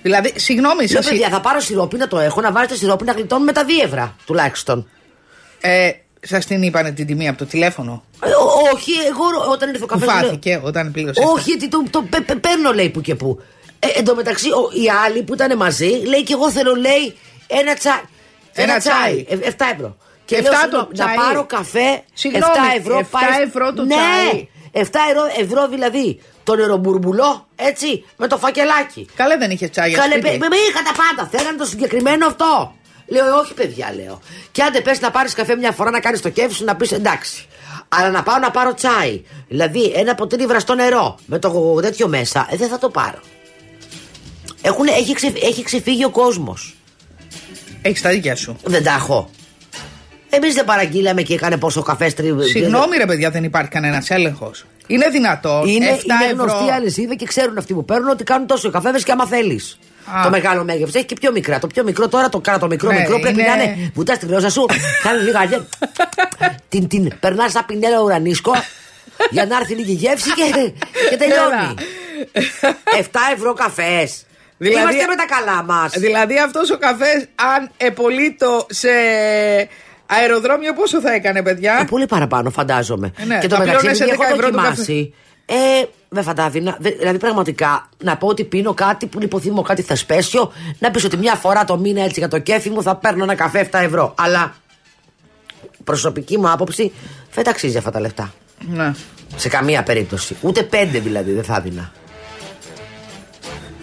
[0.02, 1.08] Δηλαδή, συγγνώμη, Λέω σας...
[1.08, 4.14] παιδιά θα πάρω σιρόπι να το έχω να βάζετε σιρόπι να γλιτώνουμε τα 2 ευρώ
[4.26, 4.88] τουλάχιστον.
[5.60, 5.90] ε,
[6.26, 8.04] σας την είπανε την τιμή από το τηλέφωνο.
[8.24, 10.08] Ε, ό- όχι, εγώ ρω- όταν ήρθε ο Που καφές.
[10.24, 11.22] φάθηκε όταν πλήρωσε.
[11.34, 13.40] Όχι, γιατί το, το, πε- πε- παίρνω λέει που και που.
[13.78, 17.16] Ε, εν τω μεταξύ, ο, οι άλλοι που ήταν μαζί, λέει και εγώ θέλω, λέει,
[17.46, 18.00] ένα τσάι.
[18.52, 19.24] Ένα τσάι.
[19.28, 19.96] Ε, 7 ευρώ.
[20.24, 21.14] Και Εφτά λέω, το συγγνώμη, να τσάι.
[21.16, 22.02] πάρω καφέ.
[22.12, 24.48] Συγγνώμη, 7 ευρώ, 7 πάει- ευρώ το ναι, τσάι.
[24.72, 24.78] 7
[25.10, 29.06] ευρώ, ευρώ δηλαδή το νερομπουρμπουλό, έτσι, με το φακελάκι.
[29.14, 30.38] Καλέ δεν είχε τσάι Καλέ, σπίτι.
[30.38, 31.28] με, με είχα τα πάντα.
[31.32, 32.74] Θέλανε το συγκεκριμένο αυτό.
[33.06, 34.20] Λέω, «Ε, όχι, παιδιά, λέω.
[34.52, 36.92] Και άντε πες να πάρεις καφέ μια φορά να κάνεις το κέφι σου να πεις
[36.92, 37.46] εντάξει.
[37.88, 39.22] Αλλά να πάω να πάρω τσάι.
[39.48, 43.18] Δηλαδή, ένα ποτήρι βραστό νερό με το τέτοιο μέσα, ε, δεν θα το πάρω.
[44.62, 46.76] Έχουν, έχει, ξε, έχει ξεφύγει ο κόσμος.
[47.82, 48.56] Έχεις τα δίκια σου.
[48.64, 49.30] Δεν τα έχω.
[50.30, 52.44] Εμείς δεν παραγγείλαμε και έκανε πόσο καφέ τρίβει.
[52.48, 54.64] Συγγνώμη, ρε παιδιά, δεν υπάρχει κανένας έλεγχος.
[54.86, 55.68] Είναι δυνατόν.
[55.68, 56.44] Είναι, 7 είναι ευρώ.
[56.44, 59.78] γνωστή αλυσίδα και ξέρουν αυτοί που παίρνουν ότι κάνουν τόσο καφές και άμα θέλεις.
[60.18, 60.22] Α.
[60.22, 61.58] Το μεγάλο μέγεθος έχει και πιο μικρά.
[61.58, 63.90] Το πιο μικρό τώρα, το κάνα το μικρό, Ναι, μικρό πρέπει είναι- να είναι.
[63.94, 64.66] Βουτάς τη γλώσσα σου,
[65.02, 65.66] κάνεις λίγα γεύση.
[66.68, 68.52] την την περνάς σαν πινέλα ουρανίσκο
[69.30, 70.72] για να έρθει λίγη γεύση και,
[71.10, 71.74] και τελειώνει.
[72.98, 74.22] 7 ευρώ καφές.
[74.58, 75.92] Δηλαδή- Είμαστε με τα καλά μας.
[75.96, 78.88] Δηλαδή αυτός ο καφές, αν επολύτω σε
[80.10, 83.12] αεροδρόμιο, πόσο θα έκανε, παιδιά; πολύ παραπάνω, φαντάζομαι.
[83.16, 85.14] Ε, ναι, και το θα μεταξύ, πλήρωνες επειδή 11 έχω ευρώ τον δοκιμάσει.
[85.46, 85.54] Ε,
[86.08, 86.76] δεν φαντάζομαι.
[86.80, 91.34] Δηλαδή, πραγματικά, να πω ότι πίνω κάτι που λιποθύμω κάτι θεσπέσιο, να πεις ότι μια
[91.34, 94.14] φορά το μήνα έτσι για το κέφι μου θα παίρνω ένα καφέ 7 ευρώ.
[94.18, 94.54] Αλλά
[95.84, 96.92] προσωπική μου άποψη
[97.34, 98.32] δεν ταξίζει αυτά τα λεφτά.
[98.58, 98.92] Ναι.
[99.36, 100.36] Σε καμία περίπτωση.
[100.40, 101.92] Ούτε πέντε δηλαδή δεν θα έδινα.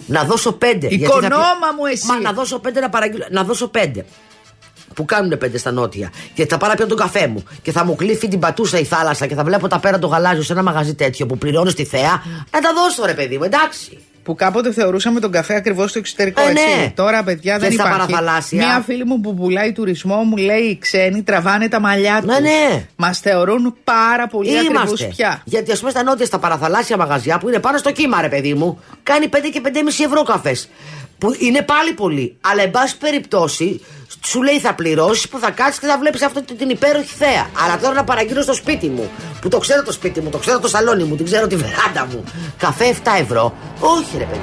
[0.08, 0.88] Να δώσω πέντε.
[0.88, 2.08] γιατί θα πει- Οικονόμα μου εσύ.
[2.08, 3.26] Μα να δώσω πέντε να παραγγείλω.
[3.30, 4.06] Να δώσω πέντε.
[4.98, 6.12] Που κάνουν πέντε στα νότια.
[6.36, 7.44] Γιατί θα πάρω να πιω τον καφέ μου.
[7.62, 9.26] Και θα μου κλείφει την πατούσα η θάλασσα.
[9.26, 12.24] Και θα βλέπω τα πέρα το γαλάζιο σε ένα μαγαζί τέτοιο που πληρώνει τη θέα.
[12.52, 13.98] Να τα δώσω ρε παιδί μου, εντάξει.
[14.24, 16.64] Που κάποτε θεωρούσαμε τον καφέ ακριβώς στο εξωτερικό, Ε, έτσι.
[16.80, 16.92] ναι.
[16.96, 18.06] Τώρα, παιδιά, Και δεν στα υπάρχει.
[18.12, 18.66] παραθαλάσσια.
[18.66, 22.32] Μία φίλη μου που πουλάει τουρισμό μου λέει: Οι ξένοι τραβάνε τα μαλλιά τους.
[22.34, 22.86] Ναι, ναι.
[22.96, 25.06] Μας θεωρούν πάρα πολύ ακριβούς Είμαστε.
[25.06, 25.42] πια.
[25.46, 28.54] Γιατί ας πούμε στα νότια, στα παραθαλάσσια μαγαζιά που είναι πάνω στο κύμα, ρε παιδί
[28.54, 30.70] μου, κάνει 5 και 5,5 ευρώ καφές.
[31.18, 32.38] Που είναι πάλι πολύ.
[32.42, 33.82] Αλλά εν πάση περιπτώσει,
[34.26, 37.50] σου λέει θα πληρώσεις που θα κάτσεις και θα βλέπεις αυτή την υπέροχη θέα.
[37.64, 39.10] Αλλά τώρα να παραγγείλω στο σπίτι μου,
[39.42, 42.08] που το ξέρω το σπίτι μου, το ξέρω το σαλόνι μου, την ξέρω τη βεράντα
[42.12, 42.24] μου.
[42.58, 43.54] Καφέ 7 ευρώ.
[43.80, 44.42] Όχι, ρε παιδί.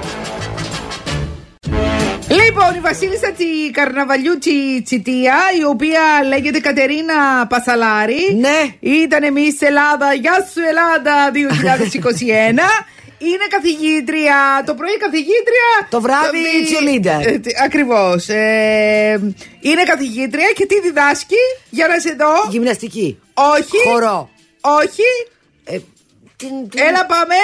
[2.28, 8.36] Λοιπόν, η Βασίλισσα τη Καρναβαλιού τη Τσιτία, η οποία λέγεται Κατερίνα Πασαλάρη.
[8.40, 8.90] Ναι.
[8.90, 10.14] Ήταν εμείς Ελλάδα.
[10.14, 11.30] Γεια σου, Ελλάδα
[12.80, 12.94] 2021.
[13.32, 14.62] Είναι καθηγήτρια.
[14.66, 15.68] Το πρωί καθηγήτρια.
[15.88, 16.38] Το βράδυ
[16.70, 17.40] cheerleader.
[17.64, 18.28] Ακριβώς.
[18.28, 22.50] Ε, είναι καθηγήτρια και τι διδάσκει, για να σε δω.
[22.50, 23.18] Γυμναστική.
[23.34, 23.88] Όχι.
[23.88, 24.30] Χορό.
[24.60, 25.08] Όχι.
[25.64, 25.78] Ε,
[26.36, 27.34] την- την- Έλα πάμε.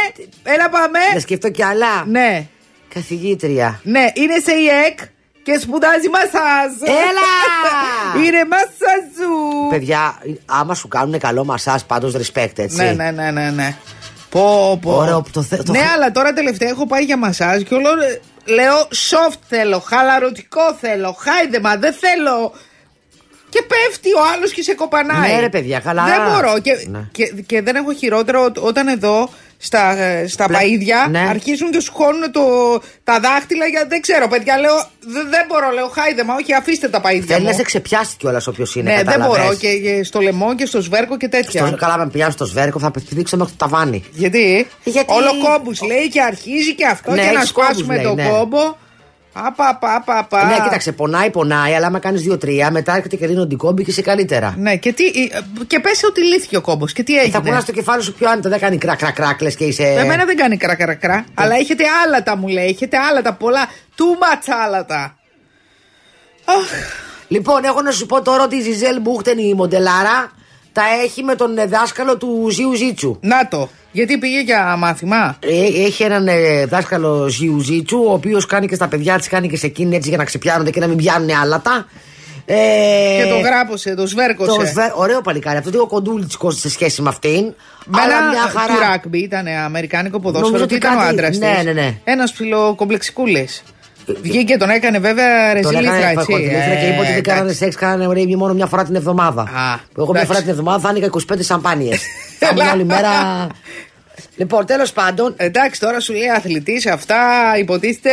[0.43, 0.99] Έλα πάμε.
[1.15, 2.05] Να σκεφτώ κι άλλα.
[2.07, 2.47] Ναι.
[2.95, 3.81] Καθηγήτρια.
[3.85, 4.99] Ναι, είναι σε ΙΕΚ
[5.43, 6.73] και σπουδάζει μασάζ.
[6.83, 7.31] Έλα!
[8.27, 9.69] είναι μασάζου.
[9.71, 12.77] Παιδιά, άμα σου κάνουν καλό μασάζ, πάντως respect, έτσι.
[12.77, 13.77] Ναι, ναι, ναι, ναι, ναι.
[14.31, 14.93] Πω, πω.
[14.97, 17.89] Ωραίο, το θε- το ναι, χα- αλλά τώρα τελευταία έχω πάει για μασάζ και όλο
[17.89, 18.21] ε,
[18.53, 18.77] λέω
[19.11, 22.53] soft θέλω, χαλαρωτικό θέλω, χάιδεμα, δεν θέλω.
[23.49, 25.33] Και πέφτει ο άλλος και σε κοπανάει.
[25.35, 26.05] Ναι, ρε, παιδιά, καλά.
[26.05, 26.59] Δεν μπορώ.
[26.59, 27.09] Και, Ναι.
[27.13, 29.29] και, και δεν έχω χειρότερο ό- όταν εδώ
[29.63, 31.19] στα, ε, στα Πλα- παΐδια ναι.
[31.29, 32.41] αρχίζουν και σου χώνουν το,
[33.05, 33.67] τα δάχτυλα.
[33.67, 34.59] Για, δεν ξέρω, παιδιά.
[34.59, 36.35] Λέω, δεν, δεν μπορώ, λέω χάιδεμα.
[36.35, 37.25] Όχι, αφήστε τα παΐδια.
[37.27, 37.45] Θέλεις μου.
[37.49, 38.91] να σε ξεπιάσει κιόλας όποιος είναι.
[38.91, 39.43] Ναι, δεν κατάλαβες.
[39.43, 39.55] μπορώ.
[39.55, 41.67] Και, και στο λαιμό και στο σβέρκο και τέτοια.
[41.67, 44.05] Στο, καλά, με πιάσει στο σβέρκο, θα πηδήξω μέχρι το ταβάνι.
[44.13, 47.95] Γιατί, Γιατί- όλο κόμπους λέει και αρχίζει και αυτό Ναι, και να έχεις κόμπους, σπάσουμε
[47.95, 48.29] λέει, τον ναι.
[48.29, 48.77] κόμπο.
[49.47, 50.45] Απα, πα, πα, πα.
[50.45, 53.91] Ναι, κοίταξε, πονάει, πονάει, αλλά άμα κάνεις δύο-τρία, μετά έρχεται και δίνω την κόμπη και
[53.91, 54.55] είσαι καλύτερα.
[54.59, 55.05] Ναι, και, τι,
[55.67, 57.33] και πες ότι λύθηκε ο κόμπος και τι έγινε.
[57.33, 59.83] Θα κουνά το κεφάλι σου πιο άνετα, δεν κάνει κρακ κρακ κρακ, λες και είσαι.
[59.83, 63.67] Εμένα δεν κάνει κρακρακρά, αλλά έχετε άλατα μου λέει, έχετε άλατα πολλά,
[63.97, 65.17] too much άλατα.
[66.45, 66.99] Αχ,
[67.31, 70.33] Λοιπόν, έχω να σου πω τώρα ότι η Ζιζέλ Μπούχτεν, η μοντελάρα,
[70.73, 73.19] τα έχει με τον ε, δάσκαλο του Ζιου Ζίτσου.
[73.21, 78.67] να το, γιατί πήγε για μάθημα; Ε, Έχει έναν ε, δάσκαλο Ζιουζίτσου, ο οποίος κάνει
[78.67, 80.97] και στα παιδιά της, κάνει και σε εκείνη έτσι για να ξεπιάνονται και να μην
[80.97, 81.87] πιάνουν άλατα.
[82.47, 82.55] Ε,
[83.23, 84.59] Και το γράπωσε, το σβέρκωσε.
[84.59, 85.57] το σβε- ωραίο παλικάρι.
[85.59, 87.45] Αυτό λίγο κοντούλιτσικος σε σχέση με αυτήν.
[87.85, 88.89] Με αλλά ένα μια του χαρά.
[88.89, 90.47] ράκμπι ήταν αμερικάνικο ποδόσφαιρο.
[90.47, 91.95] Νομίζω Τι ότι ήταν ο κάτι- άντρας ναι, ναι, ναι.
[92.05, 93.49] Ένας ψιλοκομπλεξικούλη.
[94.23, 96.33] Βγήκε τον έκανε βέβαια Τον ρεζιλήθρα έκανε έτσι.
[96.33, 97.59] κοντιλήθρα και είπε ότι δεν κάνανε εντάξει.
[97.65, 99.43] σεξ, κάνανε ρέιμι μόνο μια φορά την εβδομάδα.
[99.43, 99.47] Α,
[99.93, 100.27] Που εγώ μια εντάξει.
[100.27, 102.01] φορά την εβδομάδα θα άνοιγα 25 σαμπάνιες.
[102.39, 103.11] θα ήμουν όλη μέρα.
[104.37, 107.17] Λοιπόν, τέλος πάντων, Εντάξει, τώρα σου λέει αθλητής, αυτά
[107.59, 108.11] υποτίθεται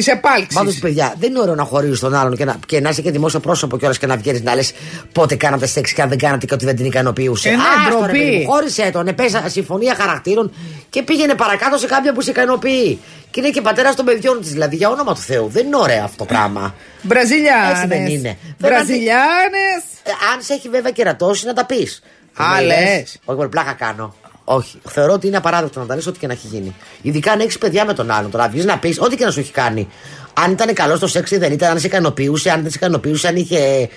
[0.00, 0.54] στις επάλξεις.
[0.54, 3.10] Πάντω, παιδιά, δεν είναι ωραίο να χωρίζεις τον άλλον και να, και να είσαι και
[3.10, 4.72] δημόσιο πρόσωπο κιόλας και να βγαίνεις να λες
[5.12, 7.48] πότε κάνατε σεξ και αν δεν κάνατε και ότι δεν την ικανοποιούσε.
[7.48, 8.18] Ε, ναι, Άστο, ρε ντροπή.
[8.18, 10.52] παιδί μου, Χώρισε τον, επέσα συμφωνία χαρακτήρων
[10.90, 13.00] και πήγαινε παρακάτω σε κάποια που σε ικανοποιεί.
[13.30, 15.48] Και είναι και πατέρας των παιδιών της, δηλαδή για όνομα του Θεού.
[15.48, 16.74] Δεν είναι ωραίο αυτό το πράγμα.
[17.02, 17.70] Μπραζιλιάνες.
[17.70, 18.38] Έτσι δεν είναι.
[18.58, 19.82] Βέβαια, Μπραζιλιάνες.
[20.02, 22.02] Ε, αν σε έχει βέβαια κερατώσει, να τα πεις.
[22.36, 23.18] Α, λες.
[23.24, 24.14] Όχι, μόνο πλάκα κάνω.
[24.48, 24.78] Όχι.
[24.88, 26.74] Θεωρώ ότι είναι απαράδεκτο να τα λες ό,τι και να έχει γίνει.
[27.02, 28.30] Ειδικά αν έχεις παιδιά με τον άλλον.
[28.30, 29.88] Τώρα βγεις να πεις ό,τι και να σου έχει κάνει.
[30.34, 33.28] Αν ήταν καλός στο σεξ ή δεν ήταν, αν σε ικανοποιούσε, αν δεν σε ικανοποιούσε,
[33.28, 33.88] αν είχε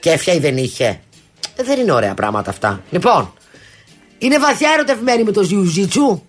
[0.00, 1.00] κέφια ή δεν είχε.
[1.56, 2.82] Ε, δεν είναι ωραία πράγματα αυτά.
[2.90, 3.32] Λοιπόν,
[4.18, 6.22] είναι βαθιά ερωτευμένη με το Ζιουζίτσου.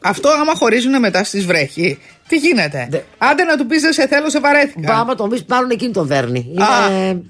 [0.00, 1.98] Αυτό άμα χωρίζουν μετά στις βρέχει.
[2.28, 4.92] Τι γίνεται; Δε- Άντε να του πεις δεν σε θέλω, σε βαρέθηκα.
[4.92, 6.54] Μπάμα τον πεις, μάλλον εκείνη τον δέρνει.
[6.58, 6.90] Α.
[6.90, 7.22] Είναι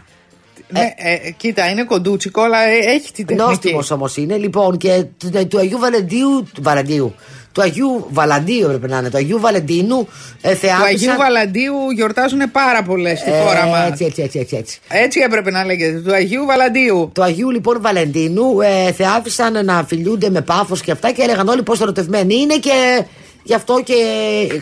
[0.70, 3.48] Ναι, ε, κοίτα, είναι κοντούτσικο, αλλά ε, έχει την τεχνική.
[3.48, 4.36] νόστιμο όμως είναι.
[4.36, 6.46] Λοιπόν, και του, του Αγίου Βαλεντίου.
[6.54, 7.14] Του Βαλαντίου.
[7.52, 9.10] Του Αγίου Βαλαντίου έπρεπε να είναι.
[9.10, 10.08] Του Αγίου Βαλεντίνου
[10.40, 13.88] ε, Του θεάτησαν- Αγίου Βαλαντίου γιορτάζουν πάρα πολλές στη Ε, χώρα μας.
[13.90, 14.78] Έτσι, έτσι, έτσι, έτσι, έτσι.
[14.88, 15.98] Έτσι έπρεπε να λέγεται.
[16.00, 17.10] Του Αγίου Βαλαντίου.
[17.14, 21.62] Του Αγίου λοιπόν Βαλεντίνου ε, θεάθησαν να φιλιούνται με πάθο και αυτά και έλεγαν όλοι
[21.62, 23.04] πόσο ερωτευμένοι είναι και
[23.42, 23.94] γι' αυτό και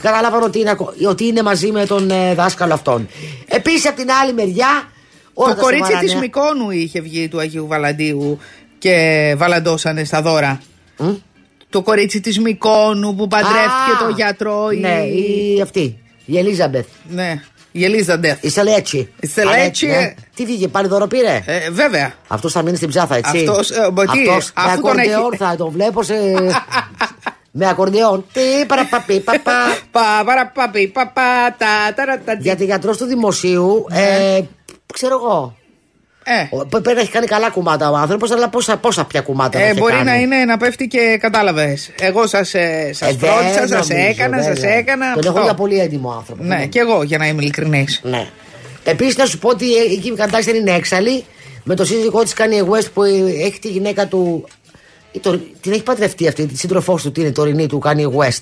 [0.02, 3.08] κατάλαβαν ότι είναι, ακο- ότι είναι μαζί με τον ε, δάσκαλο αυτόν.
[3.48, 4.88] Επίσης από την άλλη μεριά.
[5.40, 8.38] Όλα Το τα κορίτσι σοβαρά τη νέα- Μικόνου είχε βγει του Αγίου Βαλαντίου
[8.78, 10.60] και βαλαντώσανε στα δώρα.
[10.96, 11.08] Μ;
[11.70, 14.70] Το κορίτσι τη Μικόνου που παντρεύτηκε Α, το γιατρό.
[14.70, 15.98] η- Ναι, η αυτή.
[16.24, 16.86] Η Ελίζαμπεθ.
[17.08, 18.42] Ναι, η Ελίζα Ντεφ.
[18.42, 19.12] Η Σελέτσι.
[19.20, 19.96] Η Σελέτσι, Α, ναι.
[19.96, 20.14] ε.
[20.34, 22.12] Τι βγήκε, πάλι δώρο πήρε; Ε, βέβαια.
[22.28, 23.38] Αυτός θα μείνει στην ψάθα, έτσι.
[23.38, 26.14] Αυτός, ε, μπα, τι, Αυτός με αφού τον ακορντεόν έχει- θα τον βλέπω σε.
[27.60, 28.24] με ακορντεόν.
[28.32, 29.52] Τι παραπαπί, παπά.
[29.90, 31.66] Πα, παρα, πα, πι, πα, πα, τα,
[31.96, 32.42] ταρα, τα, τι.
[32.42, 34.40] Γιατί γιατρός του δημοσίου, ε,
[34.94, 35.56] ξέρω εγώ.
[36.24, 39.20] Ε, Ο- πέ- Πρέπει να έχει κάνει καλά κουμάτα ο άνθρωπος, αλλά πόσα, πόσα πια
[39.20, 40.04] κουμάτα ε, θα έχει μπορεί κάνει.
[40.04, 41.90] να είναι να πέφτει και κατάλαβες.
[42.00, 44.76] Εγώ σας σας Ε, δεν φρόντισα, σας νομίζω, έκανα, σας βέβαια.
[44.76, 45.12] έκανα.
[45.12, 45.42] Τον έχω αυτό.
[45.42, 46.42] για πολύ έντιμο άνθρωπο.
[46.42, 48.00] Ναι, και εγώ για να είμαι ειλικρινής.
[48.04, 48.26] Ναι.
[48.84, 51.24] Επίσης να σου πω ότι ε, η Kim Kardashian είναι έξαλλη.
[51.64, 53.10] Με το σύζυγό της Kanye West που ε,
[53.44, 54.48] έχει τη γυναίκα του.
[55.12, 58.06] ή το- την έχει παντρευτεί αυτή, τη σύντροφός του, την είναι η τωρινή του Kanye
[58.16, 58.40] West.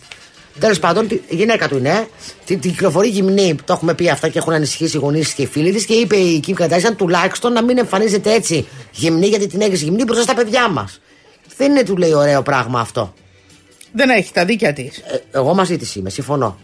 [0.60, 2.08] Τέλος πάντων, τη- η γυναίκα του είναι.
[2.44, 5.46] Την, την κυκλοφορεί γυμνή, το έχουμε πει αυτά και έχουν ανησυχήσει οι γονείς και οι
[5.46, 5.84] φίλοι της.
[5.84, 10.04] Και είπε η Kim Kardashian τουλάχιστον να μην εμφανίζεται έτσι γυμνή, γιατί την έχεις γυμνή
[10.04, 11.00] μπροστά στα παιδιά μας.
[11.56, 13.14] Δεν είναι, του λέει, ωραίο πράγμα αυτό.
[13.92, 14.96] Δεν έχει τα δίκια της.
[14.98, 16.58] Ε, εγώ μαζί της είμαι, συμφωνώ.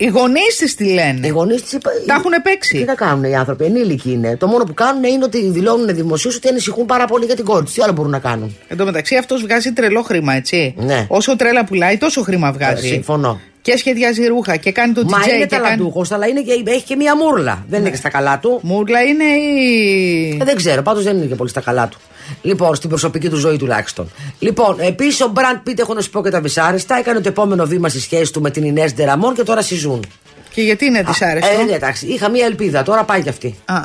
[0.00, 1.26] Οι γονείς της τι λένε.
[1.26, 2.78] Οι γονείς της Τα έχουν παίξει.
[2.78, 4.36] Τι να κάνουν οι άνθρωποι, ενήλικοι είναι.
[4.36, 7.64] Το μόνο που κάνουν είναι ότι δηλώνουν δημοσίως ότι ανησυχούν πάρα πολύ για την κόρη
[7.64, 7.74] τους.
[7.74, 10.74] Τι άλλο μπορούν να κάνουν; Εν τω μεταξύ αυτός βγάζει τρελό χρήμα, έτσι.
[10.76, 11.06] Ναι.
[11.08, 12.88] Όσο τρέλα πουλάει, τόσο χρήμα βγάζει.
[12.88, 13.40] Συμφωνώ.
[13.62, 15.10] Και σχεδιάζει ρούχα και κάνει το DJ.
[15.10, 15.62] Μα είναι και κάνει...
[15.62, 17.64] ταλαντούχος, αλλά είναι και, έχει και μία μούρλα.
[17.68, 18.60] Δεν είναι και στα καλά του.
[18.62, 20.38] Μούρλα είναι η.
[20.40, 21.98] Ε, δεν ξέρω, πάντως δεν είναι και πολύ στα καλά του.
[22.42, 24.10] Λοιπόν, στην προσωπική του ζωή τουλάχιστον.
[24.38, 27.64] Λοιπόν, επίσης ο Μπραντ Πίτ, έχω να σου πω και τα δυσάρεστα, έκανε το επόμενο
[27.66, 30.04] βήμα στη σχέση του με την Ινές Ντεραμόν και τώρα συζούν.
[30.50, 33.58] Και γιατί είναι δυσάρεστο; Ε, ναι, εντάξει, είχα μία ελπίδα, τώρα πάει κι αυτή.
[33.64, 33.80] Α.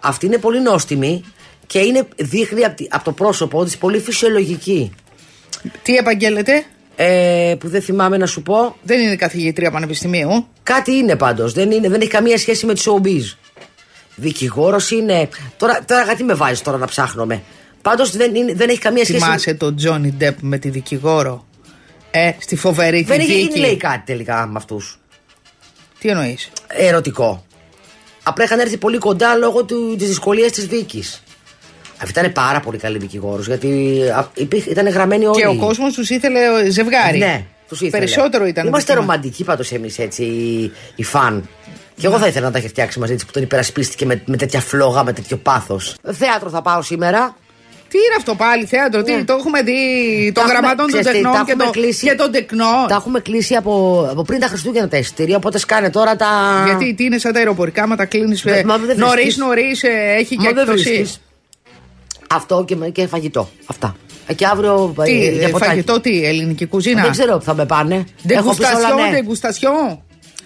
[0.00, 1.24] Αυτή είναι πολύ νόστιμη
[1.66, 4.92] και είναι, δείχνει από, τη- από το πρόσωπό της πολύ φυσιολογική.
[5.82, 6.64] Τι επαγγέλλεται;
[6.98, 8.76] Ε, που δεν θυμάμαι να σου πω.
[8.82, 10.46] Δεν είναι καθηγήτρια πανεπιστημίου.
[10.62, 11.52] Κάτι είναι πάντως.
[11.52, 13.36] Δεν, είναι, δεν έχει καμία σχέση με τη showbiz.
[14.14, 15.28] Δικηγόρος είναι.
[15.56, 17.42] Τώρα, τώρα γιατί με βάζεις τώρα να ψάχνομαι;
[17.86, 19.18] Πάντως δεν, είναι- δεν έχει καμία σχέση.
[19.24, 21.46] Θυμάσαι τον Τζόνι Ντεπ με τη δικηγόρο;
[22.10, 23.40] Ε, στη φοβερή τη Δεν έχει δίκη.
[23.40, 24.98] γίνει λέει κάτι τελικά με αυτούς.
[25.98, 27.44] Τι εννοείς; Ερωτικό.
[28.22, 31.22] Απλά είχαν έρθει πολύ κοντά λόγω της δυσκολίας της δίκης.
[32.02, 35.40] Αυτή ήταν πάρα πολύ καλή δικηγόρος γιατί α, υπήρχε- ήταν γραμμένοι όλοι.
[35.40, 37.18] Και ο κόσμος τους ήθελε ε, ζευγάρι.
[37.18, 37.98] Ναι, τους ήθελε.
[38.04, 38.66] Περισσότερο ήταν.
[38.66, 39.12] Είμαστε το θέμα.
[39.12, 41.48] ρομαντικοί πάντως εμείς έτσι, οι, οι φαν.
[41.96, 44.36] Και εγώ θα ήθελα να τα είχε φτιάξει μαζί της που τον υπερασπίστηκε με, με
[44.36, 45.94] τέτοια φλόγα, με τέτοιο πάθος.
[46.12, 47.36] Θέατρο θα πάω σήμερα.
[47.96, 49.24] Τι είναι αυτό πάλι, θέατρο, τι, Ναι.
[49.24, 49.74] το έχουμε δει
[50.34, 52.06] Τα των έχουμε- γραμματών των ξέρεις τι, τεχνών τα και, έχουμε το, κλείσει.
[52.06, 52.86] και των τεκνών.
[52.88, 56.26] Τα έχουμε κλείσει από, από πριν τα Χριστούγεννα τα εισιτήρια, οπότε σκάνε τώρα τα.
[56.66, 59.36] Γιατί τι είναι σαν τα αεροπορικά, μα τα κλείνεις Δε- μα δεν νωρίς βρίσκεις.
[59.36, 59.82] νωρίς,
[60.18, 60.82] έχει και Μα δεν έκπτωση.
[60.88, 61.20] βρίσκεις.
[62.30, 63.48] Αυτό και, με- και φαγητό.
[63.66, 63.96] Αυτά.
[64.26, 65.70] Ε, Και αύριο ε, Τι, για ε, ποτάκι.
[65.70, 68.04] φαγητό, τι, ελληνική κουζίνα; Δεν ξέρω που θα με πάνε.
[68.28, 68.64] Έχω πει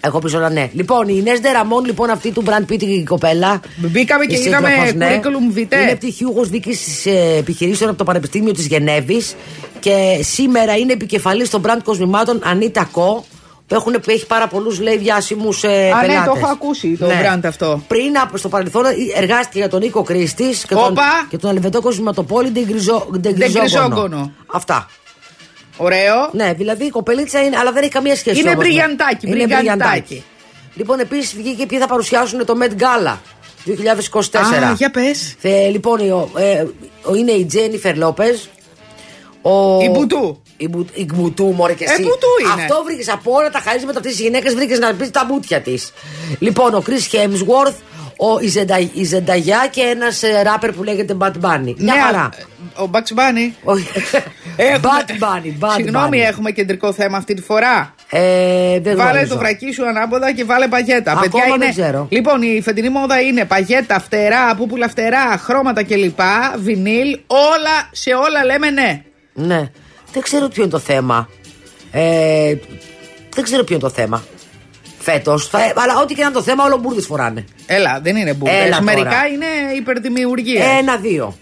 [0.03, 0.09] όλα Δεγκουστασιόν, ναι.
[0.09, 0.09] δεγκουστασιόν.
[0.09, 0.69] Έχω πει όλα ναι.
[0.73, 3.59] Λοιπόν, η Ινές Ντεραμόν, λοιπόν, αυτή του Brand Pitt η κοπέλα.
[3.75, 5.81] Μπήκαμε και η είδαμε σύντροφος, curriculum vitae.
[5.81, 7.05] Είναι πτυχιούχο δίκης
[7.37, 9.35] επιχειρήσεων από το Πανεπιστήμιο της Γενέβης.
[9.79, 13.25] Και σήμερα είναι επικεφαλής των brand κοσμημάτων Ανίτα Κο.
[13.67, 16.25] Που, έχουν, που έχει πάρα πολλούς λέει διάσημους ε, Α, ναι, πελάτες.
[16.25, 17.83] το έχω ακούσει, το brand αυτό.
[17.87, 21.27] Πριν από στο παρελθόν ε, εργάστηκε για τον Νίκο Κρίστης και, τον, Όπα!
[21.29, 23.19] και τον Ελβετό κοσμηματοπόλη Ντεγκριζόγονο.
[23.19, 24.31] Ντεγκριζόγονο.
[24.53, 24.87] Αυτά.
[25.77, 26.29] Ωραίο.
[26.31, 28.39] Ναι, δηλαδή η κοπελίτσα είναι, αλλά δεν έχει καμία σχέση.
[28.39, 30.23] Είναι όμως με- μπριγιαντάκι, Είναι μπριγιαντάκι.
[30.75, 33.17] Λοιπόν, επίσης βγήκε ποιοι θα παρουσιάσουν το Met Gala
[33.65, 34.63] 2024.
[34.69, 35.35] Α, για πες.
[35.39, 36.65] Θε, λοιπόν, ο, ε,
[37.03, 38.49] ο- είναι η Τζένιφερ Λόπες.
[39.41, 39.81] Ο...
[39.83, 40.41] Η Μπουτού.
[40.57, 42.01] Η, Μπου, η Μπουτού, μωρέ και Ε, εσύ.
[42.01, 42.61] Μπουτού είναι.
[42.63, 45.93] Αυτό βρήκες από όλα τα χαρίσματα αυτή τη γυναίκα, βρήκες να πεις τα μπούτια της.
[46.39, 47.73] Λοιπόν, ο Chris Hemsworth,
[48.17, 51.73] ο, η, Ζεντα, η Ζενταγιά και ένας ράπερ που λέγεται Bad Bunny.
[51.77, 52.29] Μια Ναι, χαρά.
[52.75, 53.51] Αλλά, Ο Bugs Bunny.
[53.63, 53.87] Όχι.
[54.55, 56.27] Έχουμε- Bad Bunny, Bad Συγγνώμη, Bunny.
[56.27, 57.95] έχουμε κεντρικό θέμα αυτή τη φορά.
[58.09, 59.33] Ε, δεν Βάλε γνωρίζω.
[59.33, 61.11] το βρακί σου ανάποδα και βάλε παγέτα.
[61.11, 61.69] Ακόμα Παιδιά, δεν είναι...
[61.69, 62.07] ξέρω.
[62.09, 66.19] Λοιπόν, η φετινή μόδα είναι παγέτα, φτερά, πούπουλα φτερά, χρώματα κλπ.
[66.57, 69.01] Βινίλ, όλα σε όλα λέμε ναι.
[69.33, 69.69] Ναι.
[70.11, 71.29] Δεν ξέρω ποιο είναι το θέμα.
[71.91, 72.53] Ε,
[73.35, 74.23] δεν ξέρω ποιο είναι το θέμα.
[74.99, 75.49] Φέτος.
[75.53, 77.45] Αλλά ό,τι και να είναι το θέμα, όλο μπουρδες φοράνε.
[77.65, 78.57] Έλα, δεν είναι μπουρδες.
[78.59, 78.81] Έλα τώρα.
[78.83, 79.45] Μερικά είναι
[79.77, 80.65] υπερδημιουργία.
[80.79, 81.35] Ένα-δύο.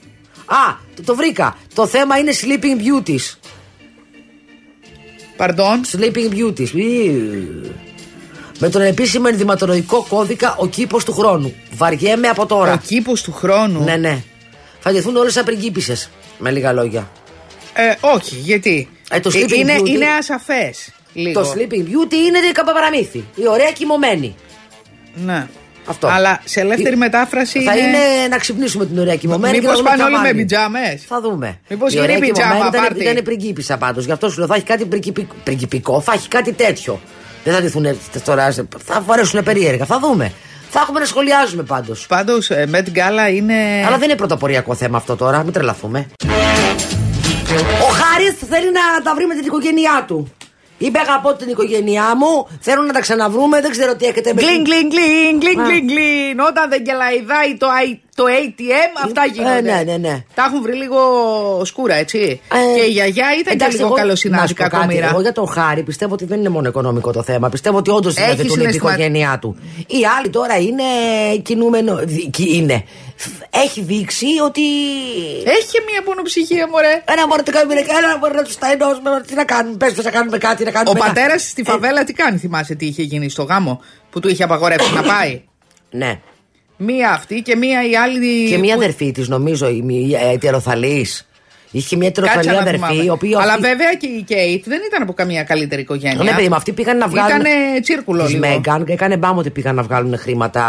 [0.49, 1.57] Α, το, το βρήκα.
[1.73, 3.37] Το θέμα είναι Sleeping Beauties.
[5.37, 5.81] Παρντών.
[5.97, 6.69] Sleeping Beauties.
[6.69, 7.75] Ιου.
[8.59, 11.53] Με τον επίσημο ενδυματολογικό κώδικα ο κήπος του χρόνου.
[11.73, 12.73] Βαριέμαι από τώρα.
[12.73, 13.83] Ο κήπος του χρόνου.
[13.83, 14.23] Ναι, ναι.
[14.79, 16.09] Θα ντυθούν όλες σαν πριγκίπισες.
[16.37, 17.09] Με λίγα λόγια.
[17.73, 20.91] Ε, όχι, γιατί; Ε, το Sleeping είναι, Beauty- είναι ασαφές.
[21.13, 21.41] Λίγο.
[21.41, 23.25] Το Sleeping Beauty είναι καπαπαραμύθι.
[23.35, 24.35] Η ωραία κοιμωμένη.
[25.13, 25.47] Ναι.
[25.85, 26.07] Αυτό.
[26.07, 27.87] Αλλά σε ελεύθερη Ε, μετάφραση Θα είναι.
[27.87, 29.57] είναι να ξυπνήσουμε την ωραία κοιμωμένη.
[29.59, 30.39] Μήπως και να δούμε πάνε τι θα όλοι με βάλει.
[30.41, 31.59] πιτζάμες; Θα δούμε.
[31.69, 34.05] Μήπως Η ωραία γίνει πιτζάμα κοιμωμένη ήταν, πάρτι; ήταν πριγκίπισσα πάντως.
[34.05, 36.99] Γι' αυτό σου λέω θα έχει κάτι πριγκιπι- πριγκιπικό, θα έχει κάτι τέτοιο.
[37.43, 37.85] Δεν θα ντυθούν
[38.25, 38.51] τώρα.
[38.51, 39.85] σε- Θα φορέσουν περίεργα.
[39.85, 40.31] Θα δούμε.
[40.69, 42.05] Θα έχουμε να σχολιάζουμε πάντως.
[42.07, 43.53] Πάντως, Met Gala είναι.
[43.87, 46.07] Αλλά δεν είναι πρωτοποριακό θέμα αυτό τώρα, μην τρελαθούμε.
[47.81, 50.33] Ο Χάρης θέλει να τα βρει με την οικογένειά του.
[50.81, 54.61] Είπε αγαπώ την οικογένειά μου, θέλω να τα ξαναβρούμε, δεν ξέρω τι έχετε με Γκλιν,
[54.63, 55.63] γκλιν, γκλιν, γκλιν, Α.
[55.63, 56.39] γκλιν, γκλιν.
[56.39, 59.61] Όταν δεν κελαϊδάει το, I- το ATM, αυτά Ε, γίνονται.
[59.61, 60.23] ναι, ναι, ναι.
[60.33, 60.97] Τα έχουν βρει λίγο
[61.65, 62.41] σκούρα, έτσι.
[62.53, 65.09] Ε, και η γιαγιά ήταν εντάξει, και λίγο εγώ- να καλοσυνάτικα σου πω κάτι, κομμύρα.
[65.09, 67.49] Εγώ για τον Χάρη πιστεύω ότι δεν είναι μόνο οικονομικό το θέμα.
[67.49, 69.55] Πιστεύω ότι όντως Έχει είναι την συναισθημα- οικογένειά του.
[69.87, 70.83] Οι άλλοι τώρα είναι
[71.41, 71.99] κινούμενο.
[72.03, 72.83] δι- κι- Είναι.
[73.49, 74.61] Έχει δείξει ότι.
[75.45, 77.01] Έχει και μία πονοψυχία, μωρέ.
[77.05, 79.09] Ένα μόνο τι κάνουμε, ένα μόνο να τους τα ενώσουμε.
[79.27, 80.99] Τι να κάνουμε, πες να κάνουμε κάτι, να Ο κάνουμε.
[80.99, 84.29] ένα- πατέρας στη Ε, φαβέλα τι κάνει, θυμάσαι τι είχε γίνει στο γάμο που του
[84.29, 85.41] είχε απαγορεύσει να πάει;
[85.91, 86.19] Ναι.
[86.81, 88.49] Μία αυτή και μία η άλλη.
[88.49, 91.23] Και μία που- αδερφή της, νομίζω, η, η ετεροθαλής.
[91.71, 93.03] Είχε μια Κάτσε ετεροθαλή να αδερφή, θυμάμαι.
[93.03, 93.39] η οποία.
[93.41, 96.23] Αλλά αυτή- βέβαια και η Κέιτ δεν ήταν από καμία καλύτερη οικογένεια.
[96.23, 97.29] Ναι, παιδί μου, αυτοί πήγαν να βγάλουν.
[97.39, 98.47] Ήτανε τσίρκουλο Της λίγο.
[98.47, 100.63] Μέγκαν και έκανε μπάμ ότι πήγαν να βγάλουν χρήματα.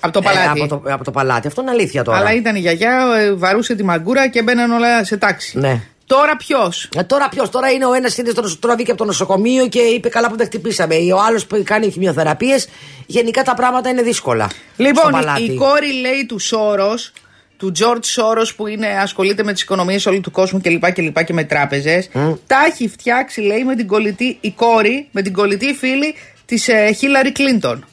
[0.00, 0.60] Από το παλάτι.
[0.62, 1.46] από, το, από το παλάτι.
[1.46, 2.18] Αυτό είναι αλήθεια τώρα.
[2.18, 5.58] Αλλά ήταν η γιαγιά, ε, βαρούσε τη μαγκούρα και μπαίναν όλα σε τάξη.
[5.58, 5.80] Ναι.
[6.06, 9.00] Τώρα ποιος; Ε, τώρα ποιος, τώρα είναι ο ένας είναι στο νοσο- τώρα βγήκε από
[9.00, 10.94] το νοσοκομείο και είπε καλά που δεν χτυπήσαμε.
[10.94, 12.68] Ο άλλος που κάνει χημειοθεραπείες.
[13.06, 14.48] Γενικά τα πράγματα είναι δύσκολα.
[14.50, 15.42] στο Λοιπόν, παλάτι.
[15.42, 17.12] η κόρη λέει του Σόρος,
[17.56, 20.92] του Τζορτ Σόρος που είναι, ασχολείται με τις οικονομίες όλου του κόσμου κλπ.
[20.92, 22.08] Και, λοιπά και με τράπεζες.
[22.46, 27.32] Τα έχει φτιάξει, λέει, με την κολλητή, η κόρη, με την κολλητή φίλη της Χίλαρι
[27.32, 27.84] Κλίντον.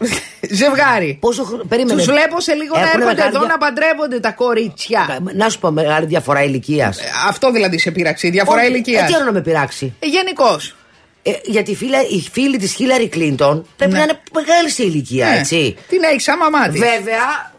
[0.00, 1.16] Ε, Ζευγάρι.
[1.20, 1.64] πόσο χρόνο.
[1.68, 2.02] Περίμενε.
[2.02, 5.06] Του βλέπω σε λίγο να Έχουνε έρχονται μεγάλη εδώ δια- να παντρεύονται τα κορίτσια.
[5.30, 6.98] Ε, Να σου πω μεγάλη διαφορά ηλικίας.
[6.98, 9.02] Ε, Αυτό δηλαδή σε πείραξε, η διαφορά ηλικίας.
[9.02, 9.94] Ε, τι άλλο να με πειράξει.
[10.00, 10.74] Γενικώς.
[11.22, 13.98] Ε, γιατί η φίλα- η φίλη της Χίλαρη Κλίντον πρέπει Ναι.
[13.98, 15.76] να είναι μεγάλη σε ηλικία, έτσι.
[15.88, 16.80] Την έχεις σαν μαμά της.
[16.80, 17.52] Βέβαια,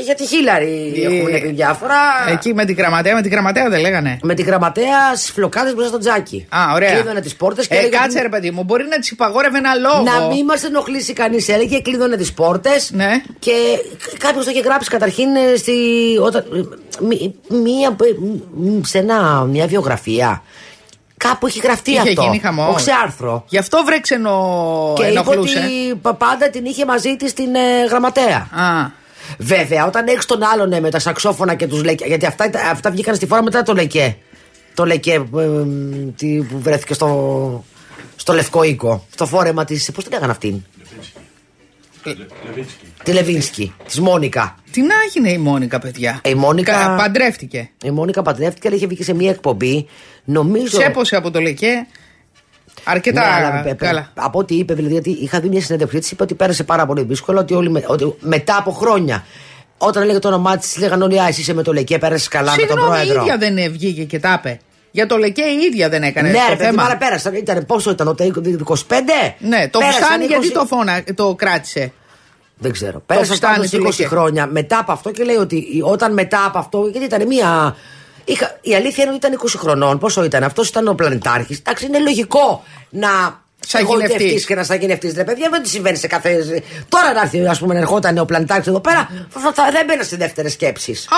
[0.00, 1.96] και για τη Χίλαρη Ε, έχουν πει διάφορα.
[2.30, 4.18] Εκεί με την γραμματέα, με την γραμματέα δεν λέγανε.
[4.22, 6.46] Με τη γραμματέα στις φλοκάδες μπροστά στο τζάκι.
[6.48, 6.92] Α, ωραία.
[6.92, 7.96] Κλείδωνε τις πόρτες και ε, έλεγε.
[7.96, 10.02] κάτσε ρε παιδί μου, μπορεί να τη υπαγόρευε ένα λόγο.
[10.02, 12.90] Να μην μας ενοχλήσει κανείς, έλεγε, κλείδωνε τις πόρτες.
[12.92, 13.22] Ναι.
[13.38, 13.52] Και
[14.18, 15.72] κάποιος το είχε γράψει καταρχήν ε, στη,
[16.22, 18.14] όταν, ε, μη- μία, ε,
[18.54, 20.42] μ, σε ένα, μια βιογραφία.
[21.16, 22.22] Κάπου έχει γραφτεί Είχε αυτό.
[22.22, 22.74] γίνει χαμός.
[22.74, 23.44] Όχι σε άρθρο.
[23.48, 24.92] Γι' αυτό βρε ξενο...
[24.96, 25.58] Και είπε ενοχλούσε.
[25.58, 28.36] ότι πα- πάντα την είχε μαζί της στην ε, γραμματέα.
[28.36, 28.98] Α,
[29.38, 32.04] Βέβαια, όταν έχεις τον άλλον ε, με τα σαξόφωνα και τους λεκέ.
[32.06, 34.16] Γιατί αυτά, ήταν- αυτά βγήκαν στη φόρα μετά το λεκέ.
[34.74, 35.64] Το λεκέ ε, ε,
[36.16, 37.64] τι- που βρέθηκε στο,
[38.16, 39.06] στο Λευκό Οίκο.
[39.12, 39.90] Στο φόρεμα της.
[39.92, 40.62] Πώς την λέγανε αυτήν;
[43.02, 44.56] Τη Λεβίνσκι, της Μόνικα.
[44.70, 46.20] τι να έγινε η Μόνικα, παιδιά.
[46.24, 47.70] Η Μόνικα- Κα- Παντρεύτηκε.
[47.84, 49.86] Η Μόνικα παντρεύτηκε, αλλά είχε βγει σε μια εκπομπή.
[50.24, 50.78] Νομίζω.
[50.78, 51.86] Τσέπωσε από το λεκέ.
[52.84, 54.08] Αρκετά Ναι, αλλά, ε, ε, καλά.
[54.14, 57.02] Από ό,τι είπε, δηλαδή, γιατί είχα δει μια συνέντευξη τη, είπε ότι πέρασε πάρα πολύ
[57.02, 57.40] δύσκολα.
[57.40, 59.24] Ότι, όλοι με- ότι μετά από χρόνια,
[59.78, 62.50] όταν έλεγε το όνομά της, λέγανε όλοι Α, εσύ είσαι με το Λεκέ, πέρασες καλά
[62.50, 63.22] με τον Συγγνώμη, η πρόεδρο.
[63.22, 64.60] ίδια δεν βγήκε και τα είπε.
[64.90, 66.82] Για το λεκέ η ίδια δεν έκανε Ναι, το ρε παιδί, θέμα.
[66.82, 67.34] άρα πέρασαν.
[67.34, 69.34] Ήταν, πόσο ήταν, το 25?
[69.38, 71.92] Ναι, το Πέρασαν φουστάνι 20 γιατί το, φώνα, το κράτησε;
[72.58, 73.02] Δεν ξέρω.
[73.06, 74.06] Πέρασαν φουστάνι πάντως του 20 Λεκέ.
[74.06, 76.88] χρόνια μετά από αυτό και λέει ότι όταν μετά από αυτό.
[76.92, 77.76] Γιατί ήταν μία.
[78.30, 79.98] Είχα, η αλήθεια είναι ότι ήταν 20 χρονών.
[79.98, 81.58] Πόσο ήταν, αυτός ήταν ο πλανητάρχης.
[81.58, 84.08] Εντάξει, είναι λογικό να Σαγηνευτείς.
[84.08, 85.12] εγωιτευτείς και να σαγηνευτεί.
[85.16, 86.62] Ρε παιδιά, δεν τη συμβαίνει σε κάθε.
[86.88, 90.02] Τώρα να έρθει, ας πούμε, να ερχόταν ο πλανητάρχη εδώ πέρα, θα, θα- δεν μπαίνα
[90.02, 91.06] σε δεύτερες σκέψεις.
[91.10, 91.16] Α,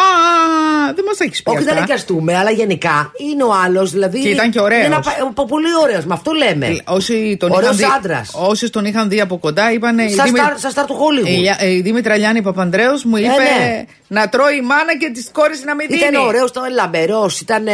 [0.94, 1.50] δεν μας τα έχεις πει.
[1.50, 1.74] Όχι, αυτά.
[1.74, 3.90] δεν εικιαστούμε, αλλά γενικά είναι ο άλλος.
[3.90, 4.84] Δηλαδή, Και ήταν και ωραίος.
[4.86, 6.66] είναι ένα πα- πα- πολύ ωραίος, με αυτό λέμε.
[6.66, 8.30] Ε, Όσοι τον, Ωραίος είχαν δει, άντρας.
[8.34, 9.98] όσοι τον είχαν δει από κοντά είπαν.
[9.98, 11.28] η Σαν Δήμη- στάρ, σαν στάρ του Hollywood.
[11.28, 13.84] η, Λιά- η Δήμητρα Λιάννη Παπανδρέου μου είπε ναι.
[14.08, 16.00] να τρώει η μάνα και της κόρης να μην δίνει.
[16.00, 17.64] Ήταν ωραίος, ήταν λαμπερός, ήταν.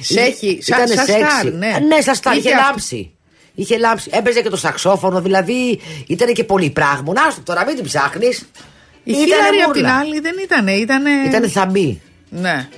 [0.00, 1.24] Σέχη, σαν- ήταν σαν σεξι.
[1.38, 1.66] στάρ, ναι.
[1.88, 2.66] ναι, σαν στάρ, Είχε είχε αυτό.
[2.68, 3.12] λάμψει.
[3.58, 4.10] Είχε λάμψει.
[4.12, 7.12] Έπαιζε και το σαξόφωνο, δηλαδή ήταν και πολύ πράγμα.
[7.12, 8.48] Να σου τώρα, μην την ψάχνεις.
[9.04, 10.66] Η Χίλαρη απ' την άλλη δεν ήταν.
[10.66, 11.10] Ήτανε...
[11.26, 12.00] Ήταν θαμπή.
[12.28, 12.68] Ναι.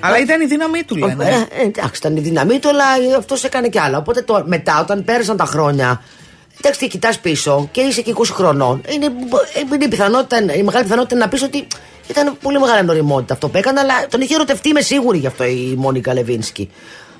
[0.00, 1.24] Αλλά ήταν η δύναμή του, λένε.
[1.24, 3.98] Ε, ε, εντάξει, ήταν η δύναμή του, αλλά αυτός έκανε κι άλλα.
[3.98, 6.02] Οπότε το, μετά, όταν πέρασαν τα χρόνια,
[6.58, 9.04] εντάξει, κοιτάς πίσω και είσαι και 20 χρονών, είναι,
[9.72, 11.66] είναι η, πιθανότητα, η μεγάλη πιθανότητα να πεις ότι
[12.08, 15.44] ήταν πολύ μεγάλη νοημότητα αυτό που έκανε, αλλά τον είχε ερωτευτεί, είμαι σίγουρη γι' αυτό
[15.44, 16.70] η Μόνικα Λεβίνσκι.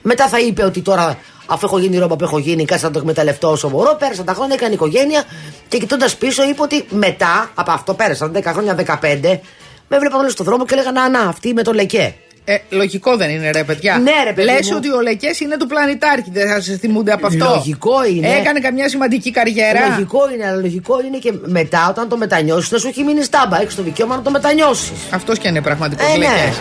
[0.03, 2.93] Μετά θα είπε ότι τώρα, αφού έχω γίνει η ρόμπα που έχω γίνει, κάτσε να
[2.93, 3.97] το εκμεταλλευτώ όσο μπορώ.
[3.99, 5.23] Πέρασαν τα χρόνια, έκανε οικογένεια
[5.69, 9.41] και κοιτώντας πίσω, είπε ότι μετά από αυτό πέρασαν 10 χρόνια, 15,
[9.89, 12.15] με έβλεπαν όλοι στον δρόμο και έλεγαν Να, να, αυτή με το λεκέ.
[12.45, 13.99] Ε, λογικό δεν είναι, ρε παιδιά.
[13.99, 14.77] Ναι, ρε παιδί Λες μου.
[14.77, 16.31] ότι ο Λεκές είναι του πλανητάρχη.
[16.33, 17.45] Δεν θα σε θυμούνται από αυτό.
[17.55, 18.29] Λογικό είναι.
[18.29, 19.89] Έκανε καμιά σημαντική καριέρα.
[19.89, 23.61] Λογικό είναι, αλλά λογικό είναι και μετά όταν το μετανιώσεις να σου έχει μείνει στάμπα.
[23.61, 24.91] Έχεις το δικαίωμα να το μετανιώσεις.
[25.11, 26.27] Αυτός και είναι πραγματικός Ε, ναι.
[26.27, 26.61] Λεκές.